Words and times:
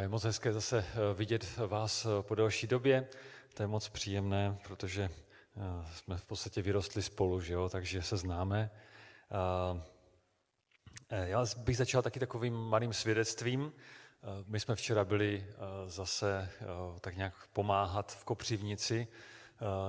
Je 0.00 0.08
moc 0.08 0.24
hezké 0.24 0.52
zase 0.52 0.78
eh, 0.78 1.14
vidět 1.14 1.56
vás 1.56 2.04
eh, 2.06 2.22
po 2.22 2.34
další 2.34 2.66
době. 2.66 3.08
To 3.54 3.62
je 3.62 3.66
moc 3.66 3.88
příjemné, 3.88 4.58
protože 4.68 5.02
eh, 5.02 5.60
jsme 5.94 6.16
v 6.16 6.26
podstatě 6.26 6.62
vyrostli 6.62 7.02
spolu, 7.02 7.40
že 7.40 7.54
jo? 7.54 7.68
takže 7.68 8.02
se 8.02 8.16
známe. 8.16 8.70
Já 11.10 11.44
bych 11.56 11.76
začal 11.76 12.02
taky 12.02 12.20
takovým 12.20 12.54
malým 12.54 12.92
svědectvím. 12.92 13.72
My 14.46 14.60
jsme 14.60 14.74
včera 14.74 15.04
byli 15.04 15.46
zase 15.86 16.50
tak 17.00 17.16
nějak 17.16 17.46
pomáhat 17.52 18.12
v 18.12 18.24
Kopřivnici. 18.24 19.08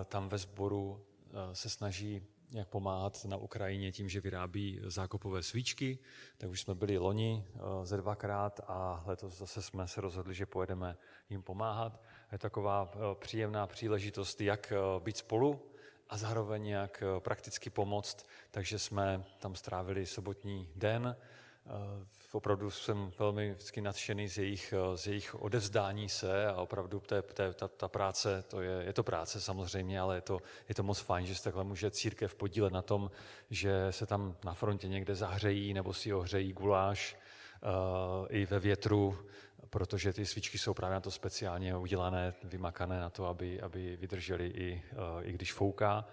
Tam 0.05 0.29
ve 0.29 0.37
sboru 0.37 1.05
se 1.53 1.69
snaží 1.69 2.21
nějak 2.51 2.67
pomáhat 2.67 3.25
na 3.25 3.37
Ukrajině 3.37 3.91
tím, 3.91 4.09
že 4.09 4.21
vyrábí 4.21 4.79
zákopové 4.83 5.43
svíčky. 5.43 5.99
Tak 6.37 6.49
už 6.49 6.61
jsme 6.61 6.75
byli 6.75 6.97
loni 6.97 7.45
eh, 7.55 7.59
ze 7.83 7.97
dvakrát 7.97 8.59
a 8.67 9.03
letos 9.05 9.37
zase 9.37 9.61
jsme 9.61 9.87
se 9.87 10.01
rozhodli, 10.01 10.33
že 10.33 10.45
pojedeme 10.45 10.97
jim 11.29 11.43
pomáhat. 11.43 12.01
Je 12.31 12.37
taková 12.37 12.91
eh, 12.93 12.97
příjemná 13.15 13.67
příležitost, 13.67 14.41
jak 14.41 14.71
eh, 14.71 14.99
být 14.99 15.17
spolu 15.17 15.61
a 16.09 16.17
zároveň 16.17 16.67
jak 16.67 17.03
prakticky 17.19 17.69
pomoct. 17.69 18.25
Takže 18.51 18.79
jsme 18.79 19.23
tam 19.39 19.55
strávili 19.55 20.05
sobotní 20.05 20.69
den 20.75 21.15
opravdu 22.37 22.71
jsem 22.71 23.11
velmi 23.19 23.53
vždycky 23.53 23.81
nadšený 23.81 24.27
z 24.27 24.37
jejich, 24.37 24.73
z 24.95 25.07
jejich 25.07 25.35
odevzdání 25.35 26.09
se 26.09 26.47
a 26.47 26.53
opravdu 26.53 26.99
té, 26.99 27.21
té, 27.21 27.53
ta, 27.53 27.67
ta 27.67 27.87
práce, 27.87 28.43
to 28.47 28.61
je, 28.61 28.83
je 28.85 28.93
to 28.93 29.03
práce 29.03 29.41
samozřejmě, 29.41 29.99
ale 29.99 30.17
je 30.17 30.21
to, 30.21 30.39
je 30.69 30.75
to 30.75 30.83
moc 30.83 30.99
fajn, 30.99 31.25
že 31.25 31.35
se 31.35 31.43
takhle 31.43 31.63
může 31.63 31.91
církev 31.91 32.35
podílet 32.35 32.73
na 32.73 32.81
tom, 32.81 33.11
že 33.49 33.87
se 33.89 34.05
tam 34.05 34.35
na 34.45 34.53
frontě 34.53 34.87
někde 34.87 35.15
zahřejí 35.15 35.73
nebo 35.73 35.93
si 35.93 36.13
ohřejí 36.13 36.53
guláš 36.53 37.15
uh, 37.15 38.27
i 38.29 38.45
ve 38.45 38.59
větru, 38.59 39.17
protože 39.69 40.13
ty 40.13 40.25
svíčky 40.25 40.57
jsou 40.57 40.73
právě 40.73 40.93
na 40.93 41.01
to 41.01 41.11
speciálně 41.11 41.77
udělané, 41.77 42.33
vymakané 42.43 42.99
na 42.99 43.09
to, 43.09 43.25
aby, 43.25 43.61
aby 43.61 43.97
vydržely 43.97 44.47
i, 44.47 44.83
uh, 44.91 45.27
i 45.27 45.31
když 45.31 45.53
fouká 45.53 46.05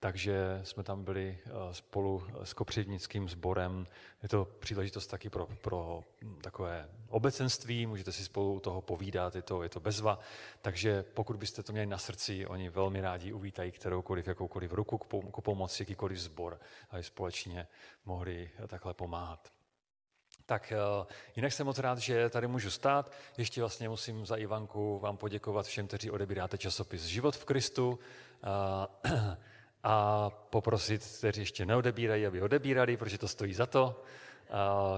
takže 0.00 0.60
jsme 0.64 0.82
tam 0.82 1.04
byli 1.04 1.38
eh, 1.46 1.50
spolu 1.74 2.22
s 2.42 2.52
kopřivnickým 2.52 3.28
sborem. 3.28 3.86
Je 4.22 4.28
to 4.28 4.44
příležitost 4.44 5.06
taky 5.06 5.30
pro, 5.30 5.46
pro 5.62 6.04
takové 6.40 6.88
obecenství, 7.08 7.86
můžete 7.86 8.12
si 8.12 8.24
spolu 8.24 8.54
u 8.54 8.60
toho 8.60 8.80
povídat, 8.82 9.34
je 9.36 9.42
to, 9.42 9.62
je 9.62 9.68
to 9.68 9.80
bezva. 9.80 10.18
Takže 10.62 11.02
pokud 11.02 11.36
byste 11.36 11.62
to 11.62 11.72
měli 11.72 11.86
na 11.86 11.98
srdci, 11.98 12.46
oni 12.46 12.68
velmi 12.68 13.00
rádi 13.00 13.32
uvítají 13.32 13.72
kteroukoliv, 13.72 14.26
jakoukoliv 14.26 14.72
ruku 14.72 14.98
k 14.98 15.40
pomoci, 15.40 15.82
jakýkoliv 15.82 16.18
sbor, 16.18 16.60
aby 16.90 17.02
společně 17.02 17.66
mohli 18.04 18.50
takhle 18.66 18.94
pomáhat. 18.94 19.48
Tak 20.46 20.72
eh, 20.72 21.06
jinak 21.36 21.52
jsem 21.52 21.66
moc 21.66 21.78
rád, 21.78 21.98
že 21.98 22.30
tady 22.30 22.46
můžu 22.46 22.70
stát. 22.70 23.12
Ještě 23.38 23.60
vlastně 23.60 23.88
musím 23.88 24.26
za 24.26 24.36
Ivanku 24.36 24.98
vám 24.98 25.16
poděkovat 25.16 25.66
všem, 25.66 25.86
kteří 25.86 26.10
odebíráte 26.10 26.58
časopis 26.58 27.02
Život 27.02 27.36
v 27.36 27.44
Kristu. 27.44 27.98
Eh, 29.86 29.88
a 29.88 30.30
poprosit, 30.50 31.04
kteří 31.18 31.40
ještě 31.40 31.66
neodebírají, 31.66 32.26
aby 32.26 32.42
odebírali, 32.42 32.96
protože 32.96 33.18
to 33.18 33.28
stojí 33.28 33.54
za 33.54 33.66
to. 33.66 34.02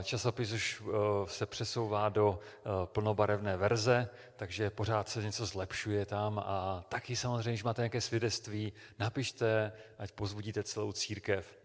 Časopis 0.03 0.53
už 0.53 0.83
e, 0.83 0.85
se 1.29 1.47
přesouvá 1.47 2.09
do 2.09 2.39
e, 2.39 2.87
plnobarevné 2.87 3.57
verze, 3.57 4.09
takže 4.37 4.71
pořád 4.71 5.09
se 5.09 5.23
něco 5.23 5.47
zlepšuje 5.47 6.07
tam 6.07 6.39
a 6.39 6.85
taky 6.89 7.17
samozřejmě, 7.17 7.51
když 7.51 7.65
máte 7.65 7.83
nějaké 7.83 8.01
svědectví, 8.01 8.73
napište, 8.99 9.73
ať 9.99 10.13
pozbudíte 10.13 10.63
celou 10.63 10.93
církev. 10.93 11.59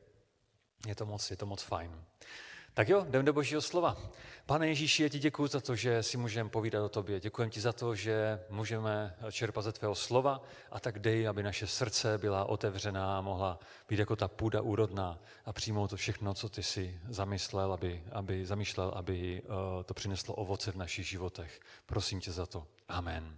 Je 0.87 0.95
to 0.95 1.05
moc, 1.05 1.31
je 1.31 1.37
to 1.37 1.45
moc 1.45 1.61
fajn. 1.61 2.03
Tak 2.75 2.89
jo, 2.89 3.05
jdeme 3.09 3.23
do 3.23 3.33
božího 3.33 3.61
slova. 3.61 3.97
Pane 4.45 4.67
Ježíši, 4.67 5.03
já 5.03 5.09
ti 5.09 5.19
děkuji 5.19 5.47
za 5.47 5.59
to, 5.59 5.75
že 5.75 6.03
si 6.03 6.17
můžeme 6.17 6.49
povídat 6.49 6.83
o 6.83 6.89
tobě. 6.89 7.19
Děkuji 7.19 7.49
ti 7.49 7.61
za 7.61 7.73
to, 7.73 7.95
že 7.95 8.39
můžeme 8.49 9.15
čerpat 9.31 9.63
ze 9.63 9.71
tvého 9.71 9.95
slova 9.95 10.43
a 10.71 10.79
tak 10.79 10.99
dej, 10.99 11.27
aby 11.27 11.43
naše 11.43 11.67
srdce 11.67 12.17
byla 12.17 12.45
otevřená 12.45 13.17
a 13.17 13.21
mohla 13.21 13.59
být 13.89 13.99
jako 13.99 14.15
ta 14.15 14.27
půda 14.27 14.61
úrodná 14.61 15.19
a 15.45 15.53
přijmout 15.53 15.89
to 15.89 15.95
všechno, 15.95 16.33
co 16.33 16.49
ty 16.49 16.63
si 16.63 16.99
zamyslel, 17.09 17.73
aby, 17.73 18.03
aby 18.11 18.45
zamýšlel, 18.45 18.91
aby 18.95 19.41
uh, 19.41 19.83
to 19.83 19.93
přineslo 19.93 20.35
ovoce 20.35 20.71
v 20.71 20.75
našich 20.75 21.07
životech. 21.07 21.59
Prosím 21.85 22.19
tě 22.19 22.31
za 22.31 22.45
to. 22.45 22.67
Amen. 22.87 23.37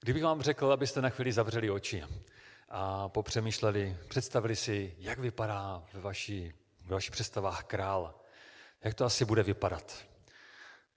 Kdybych 0.00 0.22
vám 0.22 0.42
řekl, 0.42 0.72
abyste 0.72 1.02
na 1.02 1.08
chvíli 1.08 1.32
zavřeli 1.32 1.70
oči 1.70 2.04
a 2.68 3.08
popřemýšleli, 3.08 3.96
představili 4.08 4.56
si, 4.56 4.96
jak 4.98 5.18
vypadá 5.18 5.82
ve 5.92 6.00
vaší 6.00 6.59
ve 6.90 6.94
vašich 6.94 7.10
představách 7.10 7.64
král. 7.64 8.14
Jak 8.84 8.94
to 8.94 9.04
asi 9.04 9.24
bude 9.24 9.42
vypadat? 9.42 9.94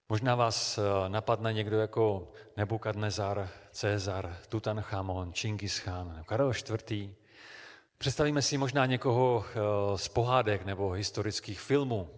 Možná 0.08 0.34
vás 0.34 0.78
eh, 0.78 1.08
napadne 1.08 1.52
někdo 1.52 1.80
jako 1.80 2.32
Nebukadnezar, 2.56 3.48
Cezar, 3.72 4.36
Tutanchamon, 4.48 5.32
Čingis 5.32 5.80
Khan, 5.80 6.24
Karel 6.26 6.50
IV. 6.50 7.10
Představíme 7.98 8.42
si 8.42 8.58
možná 8.58 8.86
někoho 8.86 9.44
eh, 9.46 9.98
z 9.98 10.08
pohádek 10.08 10.64
nebo 10.64 10.90
historických 10.90 11.60
filmů. 11.60 12.10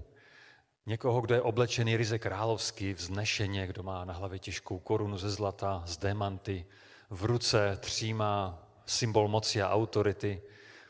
Někoho, 0.87 1.21
kdo 1.21 1.35
je 1.35 1.43
oblečený 1.43 1.97
ryze 1.97 2.19
královský, 2.19 2.93
vznešeně, 2.93 3.67
kdo 3.67 3.83
má 3.83 4.05
na 4.05 4.15
hlavě 4.15 4.39
těžkou 4.39 4.79
korunu 4.79 5.19
ze 5.19 5.31
zlata, 5.31 5.83
z 5.87 5.97
démanty, 5.97 6.67
v 7.11 7.25
ruce 7.25 7.77
třímá 7.81 8.63
symbol 8.87 9.29
moci 9.29 9.63
a 9.63 9.71
autority. 9.71 10.43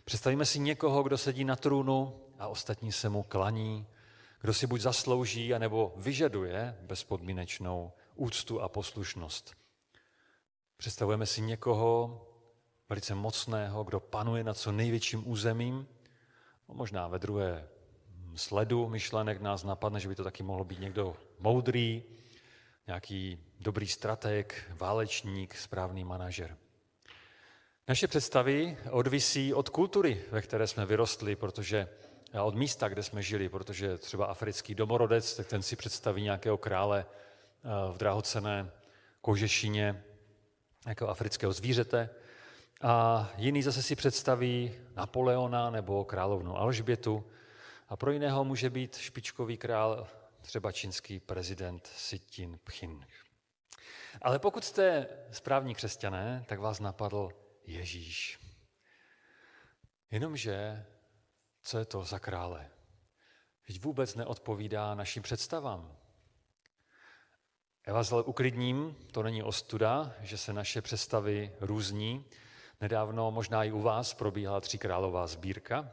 Představíme 0.05 0.45
si 0.45 0.59
někoho, 0.59 1.03
kdo 1.03 1.19
sedí 1.19 1.45
na 1.45 1.57
trůnu, 1.57 2.26
a 2.39 2.49
ostatní 2.49 2.93
se 2.93 3.09
mu 3.09 3.23
klaní, 3.23 3.87
kdo 4.41 4.55
si 4.55 4.67
buď 4.67 4.81
zaslouží, 4.81 5.55
anebo 5.55 5.93
vyžaduje 5.97 6.79
bezpodmínečnou 6.83 7.93
úctu 8.15 8.61
a 8.61 8.69
poslušnost. 8.69 9.55
Představujeme 10.77 11.27
si 11.27 11.41
někoho 11.41 12.23
velice 12.89 13.15
mocného, 13.15 13.85
kdo 13.85 14.01
panuje 14.01 14.45
nad 14.45 14.57
co 14.57 14.73
největším 14.73 15.31
územím, 15.31 15.89
no 16.69 16.75
možná 16.75 17.09
ve 17.09 17.19
druhé 17.19 17.69
sledu 18.35 18.89
myšlenek 18.89 19.41
nás 19.41 19.65
napadne, 19.65 20.01
že 20.01 20.09
by 20.09 20.15
to 20.15 20.25
taky 20.25 20.43
mohlo 20.43 20.65
být 20.65 20.81
někdo 20.81 21.17
moudrý, 21.39 22.03
nějaký 22.87 23.39
dobrý 23.61 23.89
strateg, 23.89 24.71
válečník, 24.75 25.57
správný 25.57 26.05
manažer. 26.05 26.57
Naše 27.89 28.09
představy 28.09 28.77
odvisí 28.91 29.55
od 29.55 29.69
kultury, 29.69 30.25
ve 30.31 30.43
které 30.43 30.67
jsme 30.67 30.87
vyrostli, 30.87 31.37
protože 31.37 31.89
od 32.43 32.55
místa, 32.55 32.89
kde 32.89 33.03
jsme 33.03 33.23
žili, 33.23 33.49
protože 33.49 33.99
třeba 33.99 34.27
africký 34.27 34.75
domorodec, 34.75 35.37
tak 35.37 35.47
ten 35.47 35.63
si 35.63 35.77
představí 35.77 36.23
nějakého 36.23 36.59
krále 36.59 37.07
eh, 37.07 37.69
v 37.93 37.97
drahocené 37.97 38.71
kožešině, 39.21 40.05
nějakého 40.85 41.11
afrického 41.11 41.53
zvířete, 41.53 42.11
a 42.83 43.29
jiný 43.37 43.63
zase 43.63 43.83
si 43.83 43.97
představí 43.97 44.75
Napoleona 44.97 45.71
nebo 45.71 46.05
královnu 46.05 46.57
Alžbětu 46.57 47.25
a 47.89 47.97
pro 47.97 48.11
jiného 48.11 48.45
může 48.45 48.71
být 48.71 48.97
špičkový 48.97 49.57
král, 49.57 50.09
třeba 50.43 50.73
čínský 50.73 51.21
prezident 51.21 51.89
Xi 51.97 52.21
Jinping. 52.37 53.07
Ale 54.23 54.39
pokud 54.39 54.65
jste 54.65 55.07
správní 55.31 55.75
křesťané, 55.75 56.45
tak 56.49 56.59
vás 56.59 56.81
napadl 56.81 57.31
Ježíš. 57.67 58.39
Jenomže 60.11 60.87
co 61.67 61.79
je 61.79 61.85
to 61.85 62.05
za 62.05 62.19
krále? 62.19 62.69
Teď 63.67 63.83
vůbec 63.83 64.15
neodpovídá 64.15 64.95
našim 64.95 65.23
představám. 65.23 65.97
Ale 67.87 68.23
uklidním, 68.23 68.97
to 69.13 69.23
není 69.23 69.43
ostuda, 69.43 70.15
že 70.21 70.39
se 70.39 70.53
naše 70.53 70.83
představy 70.83 71.53
různí. 71.61 72.25
Nedávno 72.81 73.31
možná 73.31 73.65
i 73.65 73.73
u 73.73 73.81
vás 73.83 74.15
probíhala 74.15 74.61
tříkrálová 74.61 75.27
sbírka 75.27 75.93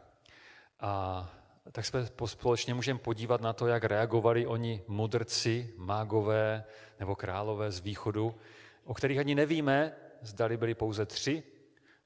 a 0.79 1.29
tak 1.71 1.85
jsme 1.85 2.07
společně 2.25 2.73
můžeme 2.73 2.99
podívat 2.99 3.41
na 3.41 3.53
to, 3.53 3.67
jak 3.67 3.83
reagovali 3.83 4.47
oni 4.47 4.83
mudrci, 4.87 5.73
mágové 5.77 6.63
nebo 6.99 7.15
králové 7.15 7.71
z 7.71 7.79
východu, 7.79 8.35
o 8.83 8.93
kterých 8.93 9.19
ani 9.19 9.35
nevíme, 9.35 9.95
zdali 10.21 10.57
byli 10.57 10.75
pouze 10.75 11.05
tři, 11.05 11.43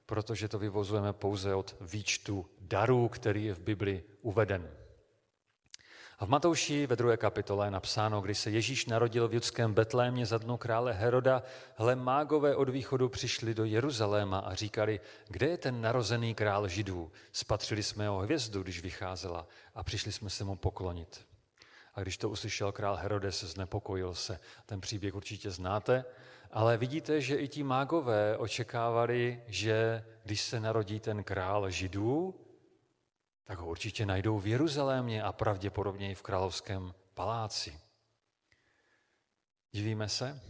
protože 0.06 0.48
to 0.48 0.60
vyvozujeme 0.60 1.14
pouze 1.14 1.56
od 1.56 1.76
výčtu 1.82 2.46
darů, 2.68 3.08
který 3.08 3.46
je 3.46 3.54
v 3.54 3.60
Bibli 3.60 4.04
uveden. 4.22 4.72
A 6.20 6.26
v 6.26 6.30
Matouši 6.30 6.88
ve 6.88 6.96
druhé 6.96 7.18
kapitole 7.18 7.68
je 7.68 7.72
napsáno, 7.72 8.22
když 8.22 8.38
se 8.38 8.50
Ježíš 8.50 8.86
narodil 8.86 9.28
v 9.28 9.34
judském 9.34 9.74
Betlémě 9.74 10.26
za 10.26 10.38
dnu 10.38 10.58
krále 10.58 10.94
Heroda, 10.94 11.44
hle 11.76 11.96
mágové 11.96 12.56
od 12.56 12.70
východu 12.70 13.10
přišli 13.10 13.54
do 13.54 13.66
Jeruzaléma 13.66 14.40
a 14.40 14.54
říkali, 14.54 15.00
kde 15.28 15.48
je 15.48 15.58
ten 15.58 15.82
narozený 15.82 16.36
král 16.36 16.68
židů? 16.68 17.12
Spatřili 17.32 17.84
jsme 17.84 18.04
jeho 18.04 18.18
hvězdu, 18.18 18.64
když 18.64 18.82
vycházela 18.82 19.48
a 19.76 19.84
přišli 19.84 20.12
jsme 20.12 20.30
se 20.30 20.44
mu 20.44 20.56
poklonit. 20.56 21.26
A 21.96 22.02
když 22.02 22.18
to 22.18 22.30
uslyšel 22.30 22.72
král 22.72 22.96
Herodes, 22.96 23.44
znepokojil 23.44 24.14
se. 24.14 24.40
Ten 24.66 24.82
příběh 24.82 25.16
určitě 25.16 25.52
znáte. 25.52 26.06
Ale 26.52 26.78
vidíte, 26.78 27.22
že 27.22 27.36
i 27.36 27.48
ti 27.48 27.64
mágové 27.64 28.38
očekávali, 28.38 29.44
že 29.48 30.04
když 30.24 30.42
se 30.42 30.60
narodí 30.60 31.00
ten 31.00 31.24
král 31.24 31.70
židů, 31.70 32.36
tak 33.48 33.60
ho 33.60 33.68
určitě 33.68 34.06
najdou 34.06 34.40
v 34.40 34.48
Jeruzalémě 34.48 35.24
a 35.24 35.32
pravděpodobně 35.32 36.12
i 36.12 36.16
v 36.16 36.22
královském 36.22 36.94
paláci. 37.14 37.80
Divíme 39.72 40.10
se? 40.10 40.42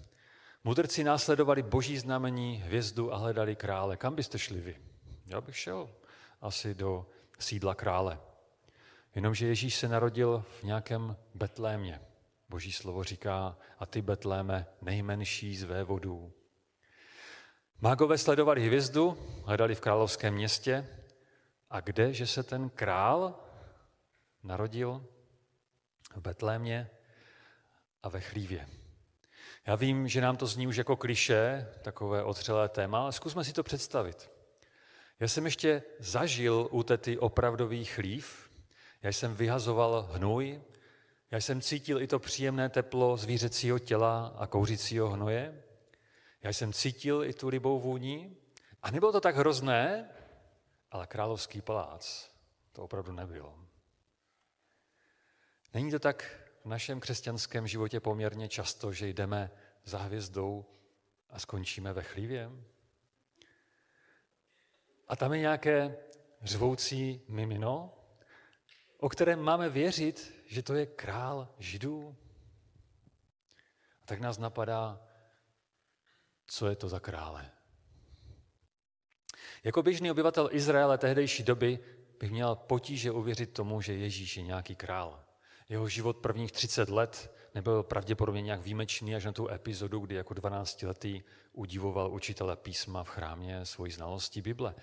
Mudrci 0.63 1.03
následovali 1.03 1.63
boží 1.63 1.97
znamení, 1.97 2.57
hvězdu 2.57 3.13
a 3.13 3.17
hledali 3.17 3.55
krále. 3.55 3.97
Kam 3.97 4.15
byste 4.15 4.39
šli 4.39 4.59
vy? 4.61 4.77
Já 5.25 5.41
bych 5.41 5.57
šel 5.57 5.89
asi 6.41 6.75
do 6.75 7.05
sídla 7.39 7.75
krále. 7.75 8.19
Jenomže 9.15 9.47
Ježíš 9.47 9.75
se 9.75 9.87
narodil 9.87 10.43
v 10.59 10.63
nějakém 10.63 11.17
Betlémě. 11.35 12.01
Boží 12.49 12.71
slovo 12.71 13.03
říká, 13.03 13.57
a 13.79 13.85
ty 13.85 14.01
Betléme, 14.01 14.65
nejmenší 14.81 15.55
z 15.55 15.63
vévodů. 15.63 16.33
Mágové 17.81 18.17
sledovali 18.17 18.65
hvězdu, 18.65 19.17
hledali 19.45 19.75
v 19.75 19.81
královském 19.81 20.33
městě. 20.33 20.87
A 21.69 21.79
kde, 21.79 22.13
že 22.13 22.27
se 22.27 22.43
ten 22.43 22.69
král 22.69 23.39
narodil? 24.43 25.05
V 26.15 26.21
Betlémě 26.21 26.89
a 28.03 28.09
ve 28.09 28.21
Chlívě. 28.21 28.67
Já 29.67 29.75
vím, 29.75 30.07
že 30.07 30.21
nám 30.21 30.37
to 30.37 30.45
zní 30.45 30.67
už 30.67 30.77
jako 30.77 30.95
kliše, 30.95 31.67
takové 31.81 32.23
otřelé 32.23 32.69
téma, 32.69 33.01
ale 33.01 33.11
zkusme 33.11 33.43
si 33.43 33.53
to 33.53 33.63
představit. 33.63 34.31
Já 35.19 35.27
jsem 35.27 35.45
ještě 35.45 35.83
zažil 35.99 36.67
u 36.71 36.83
tety 36.83 37.17
opravdový 37.17 37.85
chlív, 37.85 38.51
já 39.01 39.09
jsem 39.09 39.35
vyhazoval 39.35 40.09
hnůj, 40.11 40.61
já 41.31 41.37
jsem 41.37 41.61
cítil 41.61 42.01
i 42.01 42.07
to 42.07 42.19
příjemné 42.19 42.69
teplo 42.69 43.17
zvířecího 43.17 43.79
těla 43.79 44.35
a 44.37 44.47
kouřícího 44.47 45.09
hnoje, 45.09 45.63
já 46.43 46.49
jsem 46.53 46.73
cítil 46.73 47.23
i 47.23 47.33
tu 47.33 47.49
rybou 47.49 47.79
vůni 47.79 48.37
a 48.81 48.91
nebylo 48.91 49.11
to 49.11 49.21
tak 49.21 49.35
hrozné, 49.35 50.09
ale 50.91 51.07
královský 51.07 51.61
palác 51.61 52.29
to 52.71 52.83
opravdu 52.83 53.11
nebylo. 53.11 53.59
Není 55.73 55.91
to 55.91 55.99
tak 55.99 56.49
v 56.63 56.65
našem 56.65 56.99
křesťanském 56.99 57.67
životě 57.67 57.99
poměrně 57.99 58.49
často, 58.49 58.93
že 58.93 59.07
jdeme 59.07 59.51
za 59.83 59.97
hvězdou 59.97 60.65
a 61.29 61.39
skončíme 61.39 61.93
ve 61.93 62.03
chlívě? 62.03 62.51
A 65.07 65.15
tam 65.15 65.33
je 65.33 65.39
nějaké 65.39 65.97
řvoucí 66.41 67.21
mimino, 67.27 67.93
o 68.97 69.09
kterém 69.09 69.39
máme 69.39 69.69
věřit, 69.69 70.43
že 70.45 70.63
to 70.63 70.75
je 70.75 70.85
král 70.85 71.55
židů. 71.59 72.17
A 74.01 74.05
tak 74.05 74.19
nás 74.19 74.37
napadá, 74.37 75.07
co 76.47 76.67
je 76.67 76.75
to 76.75 76.89
za 76.89 76.99
krále. 76.99 77.51
Jako 79.63 79.83
běžný 79.83 80.11
obyvatel 80.11 80.49
Izraele 80.51 80.97
tehdejší 80.97 81.43
doby 81.43 81.79
bych 82.19 82.31
měl 82.31 82.55
potíže 82.55 83.11
uvěřit 83.11 83.53
tomu, 83.53 83.81
že 83.81 83.93
Ježíš 83.93 84.37
je 84.37 84.43
nějaký 84.43 84.75
král. 84.75 85.19
Jeho 85.69 85.87
život 85.89 86.17
prvních 86.17 86.51
30 86.51 86.89
let 86.89 87.31
nebyl 87.55 87.83
pravděpodobně 87.83 88.41
nějak 88.41 88.61
výjimečný 88.61 89.15
až 89.15 89.25
na 89.25 89.31
tu 89.31 89.49
epizodu, 89.49 89.99
kdy 89.99 90.15
jako 90.15 90.33
12-letý 90.33 91.23
udivoval 91.53 92.11
učitele 92.11 92.55
písma 92.55 93.03
v 93.03 93.09
chrámě 93.09 93.65
svojí 93.65 93.91
znalostí 93.91 94.41
Bible. 94.41 94.75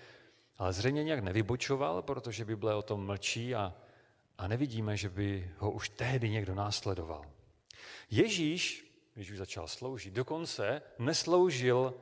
Ale 0.57 0.73
zřejmě 0.73 1.03
nějak 1.03 1.19
nevybočoval, 1.19 2.01
protože 2.01 2.45
Bible 2.45 2.75
o 2.75 2.81
tom 2.81 3.05
mlčí 3.05 3.55
a, 3.55 3.73
a 4.37 4.47
nevidíme, 4.47 4.97
že 4.97 5.09
by 5.09 5.51
ho 5.57 5.71
už 5.71 5.89
tehdy 5.89 6.29
někdo 6.29 6.55
následoval. 6.55 7.25
Ježíš, 8.09 8.91
když 9.13 9.31
už 9.31 9.37
začal 9.37 9.67
sloužit, 9.67 10.13
dokonce 10.13 10.81
nesloužil 10.99 11.93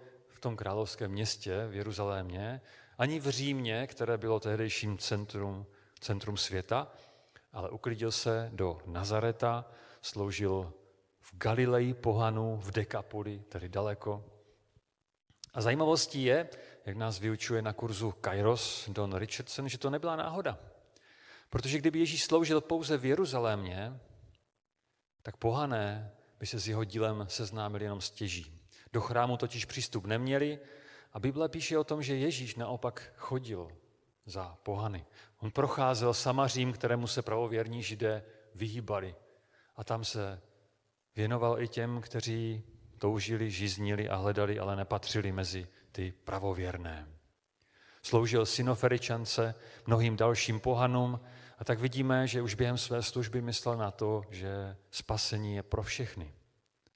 tom 0.43 0.55
královském 0.55 1.11
městě 1.11 1.67
v 1.67 1.75
Jeruzalémě, 1.75 2.61
ani 2.97 3.19
v 3.19 3.29
Římě, 3.29 3.87
které 3.87 4.17
bylo 4.17 4.39
tehdejším 4.39 4.97
centrum, 4.97 5.65
centrum 5.99 6.37
světa, 6.37 6.91
ale 7.53 7.69
uklidil 7.69 8.11
se 8.11 8.49
do 8.53 8.81
Nazareta, 8.85 9.65
sloužil 10.01 10.73
v 11.21 11.37
Galileji 11.37 11.93
pohanu, 11.93 12.57
v 12.57 12.71
Dekapoli, 12.71 13.39
tedy 13.39 13.69
daleko. 13.69 14.25
A 15.53 15.61
zajímavostí 15.61 16.23
je, 16.23 16.49
jak 16.85 16.97
nás 16.97 17.19
vyučuje 17.19 17.61
na 17.61 17.73
kurzu 17.73 18.11
Kairos 18.11 18.89
Don 18.89 19.15
Richardson, 19.15 19.69
že 19.69 19.77
to 19.77 19.89
nebyla 19.89 20.15
náhoda. 20.15 20.59
Protože 21.49 21.77
kdyby 21.77 21.99
Ježíš 21.99 22.23
sloužil 22.23 22.61
pouze 22.61 22.97
v 22.97 23.05
Jeruzalémě, 23.05 23.99
tak 25.21 25.37
pohané 25.37 26.11
by 26.39 26.45
se 26.45 26.59
s 26.59 26.67
jeho 26.67 26.83
dílem 26.83 27.25
seznámili 27.29 27.83
jenom 27.83 28.01
stěží. 28.01 28.62
Do 28.93 29.01
chrámu 29.01 29.37
totiž 29.37 29.65
přístup 29.65 30.05
neměli 30.05 30.59
a 31.13 31.19
Bible 31.19 31.49
píše 31.49 31.77
o 31.77 31.83
tom, 31.83 32.03
že 32.03 32.15
Ježíš 32.15 32.55
naopak 32.55 33.13
chodil 33.17 33.67
za 34.25 34.57
pohany. 34.63 35.05
On 35.39 35.51
procházel 35.51 36.13
Samařím, 36.13 36.73
kterému 36.73 37.07
se 37.07 37.21
pravověrní 37.21 37.83
židé 37.83 38.23
vyhýbali. 38.55 39.15
A 39.75 39.83
tam 39.83 40.03
se 40.03 40.41
věnoval 41.15 41.61
i 41.61 41.67
těm, 41.67 42.01
kteří 42.01 42.63
toužili, 42.97 43.51
žiznili 43.51 44.09
a 44.09 44.15
hledali, 44.15 44.59
ale 44.59 44.75
nepatřili 44.75 45.31
mezi 45.31 45.67
ty 45.91 46.13
pravověrné. 46.23 47.07
Sloužil 48.01 48.45
synoferičance, 48.45 49.55
mnohým 49.87 50.17
dalším 50.17 50.59
pohanům 50.59 51.19
a 51.57 51.63
tak 51.63 51.79
vidíme, 51.79 52.27
že 52.27 52.41
už 52.41 52.55
během 52.55 52.77
své 52.77 53.03
služby 53.03 53.41
myslel 53.41 53.77
na 53.77 53.91
to, 53.91 54.21
že 54.29 54.77
spasení 54.91 55.55
je 55.55 55.63
pro 55.63 55.83
všechny. 55.83 56.33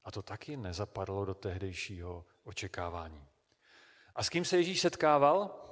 A 0.08 0.12
to 0.12 0.22
taky 0.22 0.58
nezapadlo 0.58 1.26
do 1.26 1.34
tehdejšího 1.34 2.26
očekávání. 2.44 3.28
A 4.16 4.24
s 4.24 4.30
kým 4.30 4.46
se 4.46 4.58
Ježíš 4.58 4.82
setkával? 4.82 5.66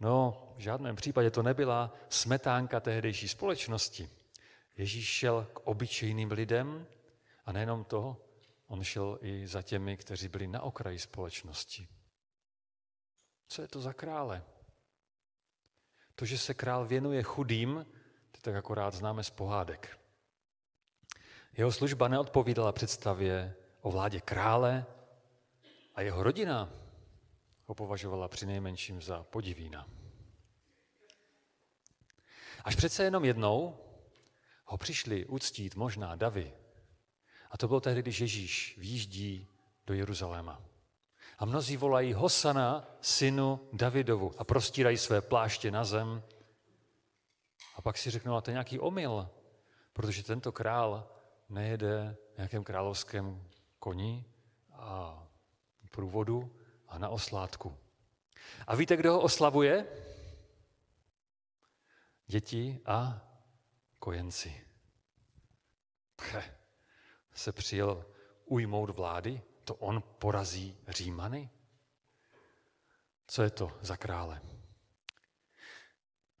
No, 0.00 0.48
v 0.56 0.60
žádném 0.60 0.96
případě 0.96 1.30
to 1.30 1.42
nebyla 1.42 1.94
smetánka 2.08 2.80
tehdejší 2.80 3.28
společnosti. 3.28 4.10
Ježíš 4.76 5.08
šel 5.08 5.46
k 5.52 5.60
obyčejným 5.60 6.32
lidem 6.32 6.86
a 7.44 7.52
nejenom 7.52 7.84
to, 7.84 8.16
on 8.66 8.84
šel 8.84 9.18
i 9.22 9.46
za 9.46 9.62
těmi, 9.62 9.96
kteří 9.96 10.28
byli 10.28 10.46
na 10.46 10.62
okraji 10.62 10.98
společnosti. 10.98 11.88
Co 13.48 13.62
je 13.62 13.68
to 13.68 13.80
za 13.80 13.92
krále? 13.92 14.42
To, 16.14 16.24
že 16.24 16.38
se 16.38 16.54
král 16.54 16.86
věnuje 16.86 17.22
chudým, 17.22 17.86
to 18.30 18.40
tak 18.40 18.54
akorát 18.54 18.94
známe 18.94 19.24
z 19.24 19.30
pohádek. 19.30 19.98
Jeho 21.56 21.72
služba 21.72 22.08
neodpovídala 22.08 22.72
představě 22.72 23.56
o 23.84 23.90
vládě 23.90 24.20
krále 24.20 24.86
a 25.94 26.00
jeho 26.00 26.22
rodina 26.22 26.72
ho 27.66 27.74
považovala 27.74 28.28
při 28.28 28.46
nejmenším 28.46 29.02
za 29.02 29.22
podivína. 29.22 29.88
Až 32.64 32.76
přece 32.76 33.04
jenom 33.04 33.24
jednou 33.24 33.78
ho 34.64 34.78
přišli 34.78 35.26
uctít 35.26 35.76
možná 35.76 36.16
davy. 36.16 36.52
A 37.50 37.58
to 37.58 37.68
bylo 37.68 37.80
tehdy, 37.80 38.02
když 38.02 38.20
Ježíš 38.20 38.78
výjíždí 38.78 39.48
do 39.86 39.94
Jeruzaléma. 39.94 40.62
A 41.38 41.44
mnozí 41.44 41.76
volají 41.76 42.12
Hosana, 42.12 42.96
synu 43.00 43.68
Davidovu 43.72 44.32
a 44.38 44.44
prostírají 44.44 44.98
své 44.98 45.20
pláště 45.20 45.70
na 45.70 45.84
zem. 45.84 46.22
A 47.76 47.82
pak 47.82 47.98
si 47.98 48.10
řeknou, 48.10 48.34
a 48.34 48.40
to 48.40 48.50
je 48.50 48.52
nějaký 48.52 48.78
omyl, 48.78 49.28
protože 49.92 50.22
tento 50.22 50.52
král 50.52 51.08
nejede 51.48 52.16
v 52.34 52.36
nějakém 52.36 52.64
královském 52.64 53.53
koni 53.84 54.24
a 54.72 55.22
průvodu 55.90 56.56
a 56.88 56.98
na 56.98 57.08
oslátku. 57.08 57.76
A 58.66 58.76
víte, 58.76 58.96
kdo 58.96 59.12
ho 59.12 59.20
oslavuje? 59.20 59.86
Děti 62.26 62.80
a 62.86 63.20
kojenci. 63.98 64.66
Pche, 66.16 66.54
se 67.34 67.52
přijel 67.52 68.06
ujmout 68.44 68.90
vlády, 68.90 69.42
to 69.64 69.74
on 69.74 70.02
porazí 70.18 70.78
Římany? 70.88 71.50
Co 73.26 73.42
je 73.42 73.50
to 73.50 73.78
za 73.80 73.96
krále? 73.96 74.40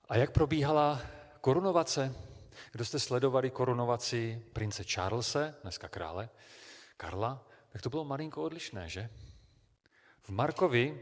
A 0.08 0.16
jak 0.16 0.30
probíhala 0.30 1.02
korunovace? 1.40 2.14
Kdo 2.72 2.84
jste 2.84 3.00
sledovali 3.00 3.50
korunovaci 3.50 4.46
prince 4.52 4.84
Charlese, 4.84 5.54
dneska 5.62 5.88
krále, 5.88 6.28
Karla, 6.96 7.46
tak 7.68 7.82
to 7.82 7.90
bylo 7.90 8.04
malinko 8.04 8.42
odlišné, 8.42 8.88
že? 8.88 9.10
V 10.20 10.30
Markovi 10.30 11.00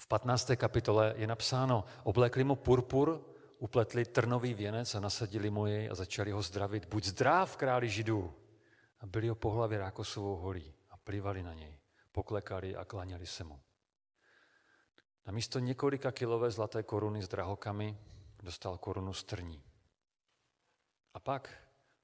v 0.00 0.06
15. 0.06 0.50
kapitole 0.56 1.14
je 1.16 1.26
napsáno, 1.26 1.84
oblékli 2.02 2.44
mu 2.44 2.56
purpur, 2.56 3.20
upletli 3.58 4.04
trnový 4.04 4.54
věnec 4.54 4.94
a 4.94 5.00
nasadili 5.00 5.50
mu 5.50 5.66
jej 5.66 5.90
a 5.90 5.94
začali 5.94 6.30
ho 6.30 6.42
zdravit. 6.42 6.86
Buď 6.86 7.04
zdrav, 7.04 7.56
králi 7.56 7.88
židů. 7.88 8.34
A 9.00 9.06
byli 9.06 9.28
ho 9.28 9.34
po 9.34 9.50
hlavě 9.50 9.78
rákosovou 9.78 10.36
holí 10.36 10.74
a 10.90 10.96
plivali 10.96 11.42
na 11.42 11.54
něj. 11.54 11.78
Poklekali 12.12 12.76
a 12.76 12.84
klaněli 12.84 13.26
se 13.26 13.44
mu. 13.44 13.60
Na 15.26 15.32
místo 15.32 15.58
několika 15.58 16.12
kilové 16.12 16.50
zlaté 16.50 16.82
koruny 16.82 17.22
s 17.22 17.28
drahokami 17.28 17.98
dostal 18.42 18.78
korunu 18.78 19.12
strní. 19.12 19.62
A 21.14 21.20
pak, 21.20 21.50